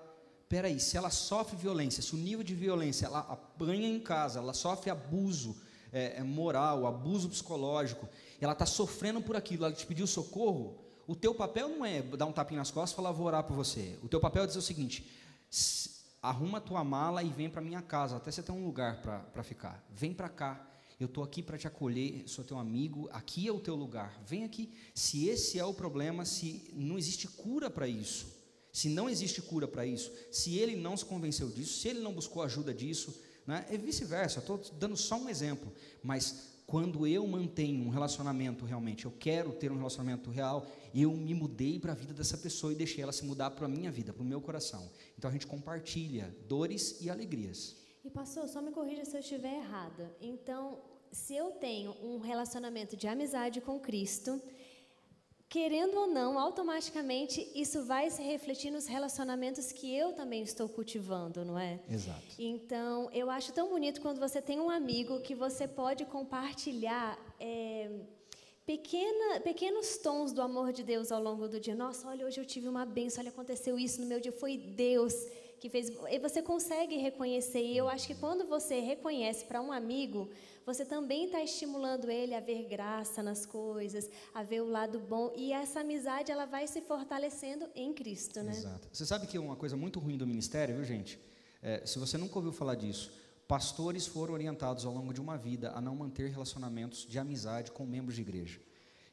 Peraí, 0.48 0.78
se 0.78 0.96
ela 0.96 1.10
sofre 1.10 1.56
violência, 1.56 2.02
se 2.02 2.14
o 2.14 2.18
nível 2.18 2.44
de 2.44 2.54
violência 2.54 3.06
ela 3.06 3.20
apanha 3.20 3.88
em 3.88 3.98
casa, 3.98 4.38
ela 4.38 4.52
sofre 4.52 4.90
abuso 4.90 5.56
é, 5.90 6.18
é, 6.18 6.22
moral, 6.22 6.86
abuso 6.86 7.28
psicológico, 7.28 8.08
ela 8.40 8.52
está 8.52 8.66
sofrendo 8.66 9.20
por 9.22 9.34
aquilo, 9.34 9.64
ela 9.64 9.74
te 9.74 9.86
pediu 9.86 10.06
socorro, 10.06 10.78
o 11.06 11.16
teu 11.16 11.34
papel 11.34 11.68
não 11.68 11.84
é 11.84 12.02
dar 12.02 12.26
um 12.26 12.32
tapinha 12.32 12.58
nas 12.58 12.70
costas 12.70 12.92
e 12.92 12.96
falar, 12.96 13.12
vou 13.12 13.26
orar 13.26 13.44
por 13.44 13.54
você. 13.56 13.98
O 14.02 14.08
teu 14.08 14.20
papel 14.20 14.44
é 14.44 14.46
dizer 14.46 14.58
o 14.58 14.62
seguinte: 14.62 15.10
"S- 15.50 15.90
arruma 16.22 16.60
tua 16.60 16.84
mala 16.84 17.22
e 17.22 17.28
vem 17.30 17.50
para 17.50 17.60
minha 17.60 17.82
casa, 17.82 18.16
até 18.16 18.30
você 18.30 18.42
ter 18.42 18.52
um 18.52 18.64
lugar 18.64 19.02
para 19.02 19.42
ficar. 19.42 19.84
Vem 19.90 20.14
para 20.14 20.28
cá. 20.28 20.64
Eu 21.02 21.06
estou 21.06 21.24
aqui 21.24 21.42
para 21.42 21.58
te 21.58 21.66
acolher, 21.66 22.22
sou 22.28 22.44
teu 22.44 22.56
amigo, 22.56 23.08
aqui 23.10 23.48
é 23.48 23.52
o 23.52 23.58
teu 23.58 23.74
lugar. 23.74 24.22
Vem 24.24 24.44
aqui. 24.44 24.70
Se 24.94 25.26
esse 25.26 25.58
é 25.58 25.64
o 25.64 25.74
problema, 25.74 26.24
se 26.24 26.72
não 26.74 26.96
existe 26.96 27.26
cura 27.26 27.68
para 27.68 27.88
isso, 27.88 28.26
se 28.72 28.88
não 28.88 29.10
existe 29.10 29.42
cura 29.42 29.66
para 29.66 29.84
isso, 29.84 30.12
se 30.30 30.56
ele 30.58 30.76
não 30.76 30.96
se 30.96 31.04
convenceu 31.04 31.50
disso, 31.50 31.80
se 31.80 31.88
ele 31.88 31.98
não 31.98 32.12
buscou 32.12 32.40
ajuda 32.40 32.72
disso, 32.72 33.20
né, 33.44 33.66
é 33.68 33.76
vice-versa. 33.76 34.38
Estou 34.38 34.58
dando 34.78 34.96
só 34.96 35.16
um 35.16 35.28
exemplo, 35.28 35.72
mas 36.04 36.52
quando 36.68 37.04
eu 37.04 37.26
mantenho 37.26 37.84
um 37.84 37.90
relacionamento 37.90 38.64
realmente, 38.64 39.04
eu 39.04 39.10
quero 39.10 39.52
ter 39.52 39.72
um 39.72 39.76
relacionamento 39.78 40.30
real, 40.30 40.64
eu 40.94 41.12
me 41.12 41.34
mudei 41.34 41.80
para 41.80 41.92
a 41.92 41.96
vida 41.96 42.14
dessa 42.14 42.38
pessoa 42.38 42.72
e 42.72 42.76
deixei 42.76 43.02
ela 43.02 43.12
se 43.12 43.24
mudar 43.24 43.50
para 43.50 43.66
a 43.66 43.68
minha 43.68 43.90
vida, 43.90 44.12
para 44.12 44.22
o 44.22 44.26
meu 44.26 44.40
coração. 44.40 44.88
Então 45.18 45.28
a 45.28 45.32
gente 45.32 45.48
compartilha 45.48 46.32
dores 46.46 47.00
e 47.00 47.10
alegrias. 47.10 47.82
E 48.04 48.10
pastor, 48.10 48.48
só 48.48 48.60
me 48.60 48.72
corrija 48.72 49.04
se 49.04 49.16
eu 49.16 49.20
estiver 49.20 49.58
errada. 49.58 50.16
Então, 50.20 50.80
se 51.12 51.36
eu 51.36 51.50
tenho 51.52 51.94
um 52.02 52.18
relacionamento 52.18 52.96
de 52.96 53.06
amizade 53.06 53.60
com 53.60 53.78
Cristo, 53.78 54.40
querendo 55.46 55.94
ou 55.98 56.06
não, 56.06 56.38
automaticamente 56.38 57.46
isso 57.54 57.84
vai 57.84 58.10
se 58.10 58.22
refletir 58.22 58.70
nos 58.70 58.86
relacionamentos 58.86 59.70
que 59.70 59.94
eu 59.94 60.14
também 60.14 60.42
estou 60.42 60.66
cultivando, 60.66 61.44
não 61.44 61.58
é? 61.58 61.78
Exato. 61.90 62.22
Então, 62.38 63.10
eu 63.12 63.28
acho 63.28 63.52
tão 63.52 63.68
bonito 63.68 64.00
quando 64.00 64.18
você 64.18 64.40
tem 64.40 64.58
um 64.58 64.70
amigo 64.70 65.20
que 65.20 65.34
você 65.34 65.68
pode 65.68 66.06
compartilhar 66.06 67.18
é, 67.38 67.90
pequena, 68.64 69.40
pequenos 69.40 69.98
tons 69.98 70.32
do 70.32 70.40
amor 70.40 70.72
de 70.72 70.82
Deus 70.82 71.12
ao 71.12 71.22
longo 71.22 71.46
do 71.46 71.60
dia. 71.60 71.74
Nossa, 71.74 72.08
olha, 72.08 72.24
hoje 72.24 72.40
eu 72.40 72.46
tive 72.46 72.68
uma 72.68 72.86
benção, 72.86 73.20
olha, 73.20 73.28
aconteceu 73.28 73.78
isso 73.78 74.00
no 74.00 74.06
meu 74.06 74.18
dia, 74.18 74.32
foi 74.32 74.56
Deus 74.56 75.12
que 75.62 75.70
fez. 75.70 75.92
E 76.10 76.18
você 76.18 76.42
consegue 76.42 76.96
reconhecer. 76.96 77.62
E 77.62 77.76
eu 77.76 77.88
acho 77.88 78.08
que 78.08 78.16
quando 78.16 78.44
você 78.48 78.80
reconhece 78.80 79.44
para 79.44 79.62
um 79.62 79.70
amigo, 79.70 80.28
você 80.66 80.84
também 80.84 81.26
está 81.26 81.40
estimulando 81.40 82.10
ele 82.10 82.34
a 82.34 82.40
ver 82.40 82.64
graça 82.68 83.22
nas 83.22 83.46
coisas, 83.46 84.10
a 84.34 84.42
ver 84.42 84.60
o 84.60 84.68
lado 84.68 84.98
bom. 84.98 85.32
E 85.36 85.52
essa 85.52 85.80
amizade, 85.80 86.32
ela 86.32 86.46
vai 86.46 86.66
se 86.66 86.80
fortalecendo 86.80 87.68
em 87.76 87.92
Cristo, 87.94 88.42
né? 88.42 88.50
Exato. 88.50 88.88
Você 88.92 89.06
sabe 89.06 89.28
que 89.28 89.38
uma 89.38 89.54
coisa 89.54 89.76
muito 89.76 90.00
ruim 90.00 90.18
do 90.18 90.26
ministério, 90.26 90.74
viu, 90.74 90.84
gente? 90.84 91.16
É, 91.62 91.86
se 91.86 91.96
você 92.00 92.18
nunca 92.18 92.36
ouviu 92.36 92.52
falar 92.52 92.74
disso, 92.74 93.12
pastores 93.46 94.04
foram 94.04 94.34
orientados 94.34 94.84
ao 94.84 94.92
longo 94.92 95.14
de 95.14 95.20
uma 95.20 95.38
vida 95.38 95.70
a 95.76 95.80
não 95.80 95.94
manter 95.94 96.28
relacionamentos 96.28 97.06
de 97.06 97.20
amizade 97.20 97.70
com 97.70 97.86
membros 97.86 98.16
de 98.16 98.22
igreja. 98.22 98.60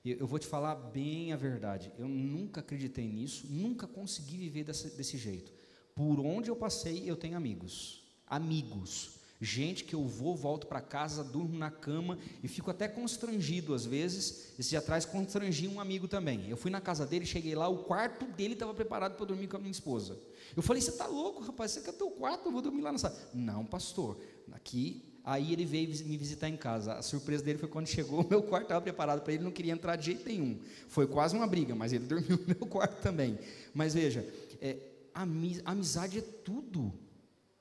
Eu 0.03 0.25
vou 0.25 0.39
te 0.39 0.47
falar 0.47 0.73
bem 0.73 1.31
a 1.31 1.37
verdade. 1.37 1.91
Eu 1.95 2.07
nunca 2.07 2.61
acreditei 2.61 3.07
nisso, 3.07 3.45
nunca 3.47 3.85
consegui 3.85 4.37
viver 4.37 4.63
desse, 4.63 4.89
desse 4.97 5.15
jeito. 5.15 5.51
Por 5.99 6.17
onde 6.21 6.49
eu 6.49 6.55
passei, 6.55 7.03
eu 7.05 7.17
tenho 7.17 7.35
amigos. 7.35 8.01
Amigos. 8.25 9.19
Gente 9.41 9.83
que 9.83 9.93
eu 9.93 10.05
vou, 10.05 10.33
volto 10.33 10.65
para 10.65 10.79
casa, 10.79 11.25
durmo 11.25 11.57
na 11.57 11.69
cama 11.69 12.17
e 12.41 12.47
fico 12.47 12.71
até 12.71 12.87
constrangido 12.87 13.73
às 13.73 13.85
vezes. 13.85 14.53
Esse 14.57 14.69
dia 14.69 14.79
atrás 14.79 15.03
constrangi 15.03 15.67
um 15.67 15.77
amigo 15.77 16.07
também. 16.07 16.49
Eu 16.49 16.55
fui 16.55 16.71
na 16.71 16.79
casa 16.79 17.05
dele, 17.05 17.25
cheguei 17.25 17.53
lá, 17.53 17.67
o 17.67 17.79
quarto 17.79 18.25
dele 18.27 18.53
estava 18.53 18.73
preparado 18.73 19.17
para 19.17 19.25
dormir 19.25 19.49
com 19.49 19.57
a 19.57 19.59
minha 19.59 19.73
esposa. 19.73 20.17
Eu 20.55 20.63
falei: 20.63 20.81
Você 20.81 20.91
está 20.91 21.05
louco, 21.05 21.43
rapaz? 21.43 21.71
Você 21.71 21.81
quer 21.81 21.91
teu 21.91 22.09
quarto? 22.11 22.45
Eu 22.45 22.53
vou 22.53 22.61
dormir 22.61 22.81
lá 22.81 22.93
na 22.93 22.97
sala. 22.97 23.17
Não, 23.33 23.65
pastor. 23.65 24.17
Aqui. 24.53 25.03
Aí 25.25 25.51
ele 25.51 25.65
veio 25.65 25.89
me 26.05 26.15
visitar 26.15 26.47
em 26.47 26.55
casa. 26.55 26.93
A 26.93 27.01
surpresa 27.01 27.43
dele 27.43 27.59
foi 27.59 27.67
quando 27.67 27.87
chegou, 27.87 28.21
o 28.21 28.27
meu 28.31 28.41
quarto 28.41 28.63
estava 28.63 28.81
preparado 28.81 29.21
para 29.21 29.33
ele, 29.33 29.43
não 29.43 29.51
queria 29.51 29.73
entrar 29.73 29.97
de 29.97 30.05
jeito 30.05 30.25
nenhum. 30.25 30.61
Foi 30.87 31.05
quase 31.05 31.35
uma 31.35 31.45
briga, 31.45 31.75
mas 31.75 31.91
ele 31.91 32.05
dormiu 32.05 32.37
no 32.37 32.47
meu 32.47 32.67
quarto 32.67 33.01
também. 33.01 33.37
Mas 33.73 33.93
veja, 33.93 34.25
é, 34.61 34.77
ami- 35.13 35.61
amizade 35.65 36.19
é 36.19 36.21
tudo. 36.21 36.93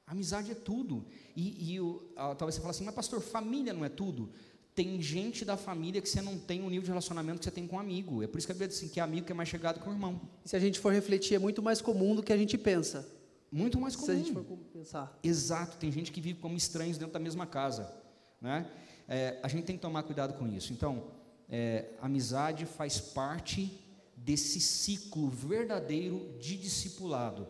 Amizade 0.07 0.51
é 0.53 0.55
tudo. 0.55 1.05
E, 1.37 1.75
e 1.75 1.81
o- 1.81 2.13
ah, 2.17 2.35
talvez 2.35 2.55
você 2.55 2.61
fale 2.61 2.71
assim, 2.71 2.85
mas 2.85 2.95
pastor, 2.95 3.21
família 3.21 3.73
não 3.73 3.85
é 3.85 3.89
tudo? 3.89 4.31
Tem 4.75 5.03
gente 5.03 5.45
da 5.45 5.57
família 5.57 6.01
que 6.01 6.09
você 6.09 6.23
não 6.23 6.39
tem 6.39 6.61
o 6.63 6.69
nível 6.71 6.83
de 6.83 6.89
relacionamento 6.89 7.39
que 7.41 7.45
você 7.45 7.51
tem 7.51 7.67
com 7.67 7.77
um 7.77 7.81
amigo. 7.81 8.23
É 8.23 8.27
por 8.27 8.39
isso 8.39 8.47
que 8.47 8.53
a 8.53 8.55
Bíblia 8.55 8.69
diz 8.69 8.77
assim, 8.79 8.89
que 8.89 9.01
é 9.01 9.03
amigo 9.03 9.27
que 9.27 9.33
é 9.33 9.35
mais 9.35 9.49
chegado 9.49 9.81
que 9.81 9.89
o 9.89 9.93
irmão. 9.93 10.21
Se 10.45 10.55
a 10.57 10.61
gente 10.61 10.79
for 10.79 10.93
refletir, 10.93 11.35
é 11.35 11.39
muito 11.39 11.61
mais 11.63 11.81
comum 11.83 12.15
do 12.15 12.23
que 12.23 12.33
a 12.33 12.37
gente 12.37 12.57
pensa. 12.57 13.07
Muito 13.51 13.81
mais 13.81 13.95
Se 13.95 14.11
a 14.11 14.15
gente 14.15 14.33
comum. 14.33 14.45
for 14.45 14.57
pensar. 14.73 15.19
Exato, 15.23 15.77
tem 15.79 15.91
gente 15.91 16.13
que 16.13 16.21
vive 16.21 16.39
como 16.41 16.57
estranhos 16.57 16.97
dentro 16.97 17.13
da 17.15 17.19
mesma 17.19 17.45
casa. 17.47 17.93
Né? 18.41 18.71
É, 19.09 19.41
a 19.43 19.49
gente 19.49 19.65
tem 19.65 19.75
que 19.75 19.83
tomar 19.83 20.03
cuidado 20.05 20.35
com 20.35 20.47
isso. 20.47 20.73
Então, 20.73 21.09
é, 21.49 21.91
amizade 22.01 22.65
faz 22.67 23.01
parte 23.01 23.81
desse 24.29 24.61
ciclo 24.61 25.31
verdadeiro 25.31 26.29
de 26.39 26.55
discipulado. 26.59 27.49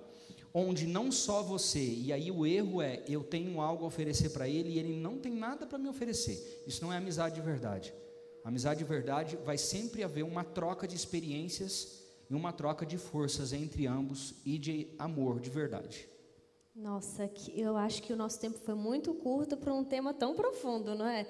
onde 0.55 0.87
não 0.87 1.13
só 1.13 1.43
você, 1.43 1.85
e 1.85 2.13
aí 2.13 2.31
o 2.31 2.47
erro 2.47 2.81
é 2.81 3.03
eu 3.07 3.23
tenho 3.23 3.61
algo 3.61 3.85
a 3.85 3.89
oferecer 3.89 4.31
para 4.31 4.49
ele 4.49 4.71
e 4.71 4.79
ele 4.79 4.97
não 4.97 5.19
tem 5.19 5.33
nada 5.33 5.67
para 5.67 5.77
me 5.77 5.89
oferecer. 5.89 6.65
Isso 6.67 6.83
não 6.83 6.93
é 6.93 6.97
amizade 6.97 7.35
de 7.35 7.41
verdade. 7.41 7.93
Amizade 8.45 8.79
de 8.79 8.85
verdade 8.85 9.37
vai 9.45 9.59
sempre 9.59 10.03
haver 10.03 10.23
uma 10.23 10.43
troca 10.43 10.89
de 10.89 10.97
experiências 10.97 12.05
e 12.31 12.35
uma 12.35 12.53
troca 12.53 12.87
de 12.87 12.97
forças 12.97 13.53
entre 13.53 13.87
ambos 13.87 14.35
e 14.45 14.57
de 14.57 14.89
amor 14.99 15.39
de 15.39 15.51
verdade. 15.51 16.09
Nossa, 16.75 17.29
eu 17.55 17.77
acho 17.77 18.03
que 18.05 18.13
o 18.13 18.17
nosso 18.17 18.39
tempo 18.39 18.57
foi 18.59 18.75
muito 18.75 19.13
curto 19.13 19.57
para 19.57 19.75
um 19.75 19.85
tema 19.85 20.15
tão 20.15 20.35
profundo, 20.35 20.95
não 20.95 21.07
é? 21.07 21.27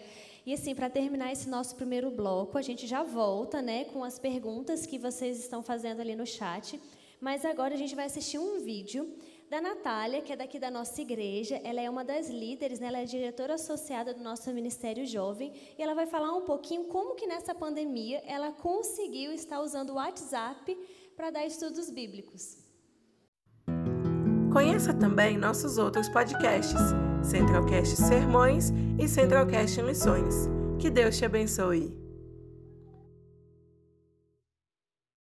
E 0.48 0.54
assim, 0.54 0.74
para 0.74 0.88
terminar 0.88 1.30
esse 1.30 1.46
nosso 1.46 1.76
primeiro 1.76 2.10
bloco, 2.10 2.56
a 2.56 2.62
gente 2.62 2.86
já 2.86 3.02
volta, 3.02 3.60
né, 3.60 3.84
com 3.84 4.02
as 4.02 4.18
perguntas 4.18 4.86
que 4.86 4.98
vocês 4.98 5.38
estão 5.38 5.62
fazendo 5.62 6.00
ali 6.00 6.16
no 6.16 6.24
chat. 6.24 6.80
Mas 7.20 7.44
agora 7.44 7.74
a 7.74 7.76
gente 7.76 7.94
vai 7.94 8.06
assistir 8.06 8.38
um 8.38 8.58
vídeo 8.58 9.14
da 9.50 9.60
Natália, 9.60 10.22
que 10.22 10.32
é 10.32 10.36
daqui 10.36 10.58
da 10.58 10.70
nossa 10.70 11.02
igreja. 11.02 11.60
Ela 11.62 11.82
é 11.82 11.90
uma 11.90 12.02
das 12.02 12.30
líderes, 12.30 12.80
né? 12.80 12.86
ela 12.86 13.00
é 13.00 13.04
diretora 13.04 13.56
associada 13.56 14.14
do 14.14 14.24
nosso 14.24 14.50
Ministério 14.54 15.04
Jovem. 15.04 15.52
E 15.78 15.82
ela 15.82 15.92
vai 15.92 16.06
falar 16.06 16.32
um 16.32 16.46
pouquinho 16.46 16.84
como 16.84 17.14
que 17.14 17.26
nessa 17.26 17.54
pandemia 17.54 18.22
ela 18.26 18.50
conseguiu 18.50 19.32
estar 19.32 19.60
usando 19.60 19.90
o 19.90 19.96
WhatsApp 19.96 20.74
para 21.14 21.28
dar 21.28 21.44
estudos 21.44 21.90
bíblicos. 21.90 22.67
Conheça 24.58 24.92
também 24.92 25.38
nossos 25.38 25.78
outros 25.78 26.08
podcasts, 26.08 26.80
Centralcast 27.22 27.94
Sermões 27.94 28.72
e 28.98 29.06
Centralcast 29.06 29.80
Missões. 29.82 30.50
Que 30.80 30.90
Deus 30.90 31.16
te 31.16 31.24
abençoe. 31.24 32.07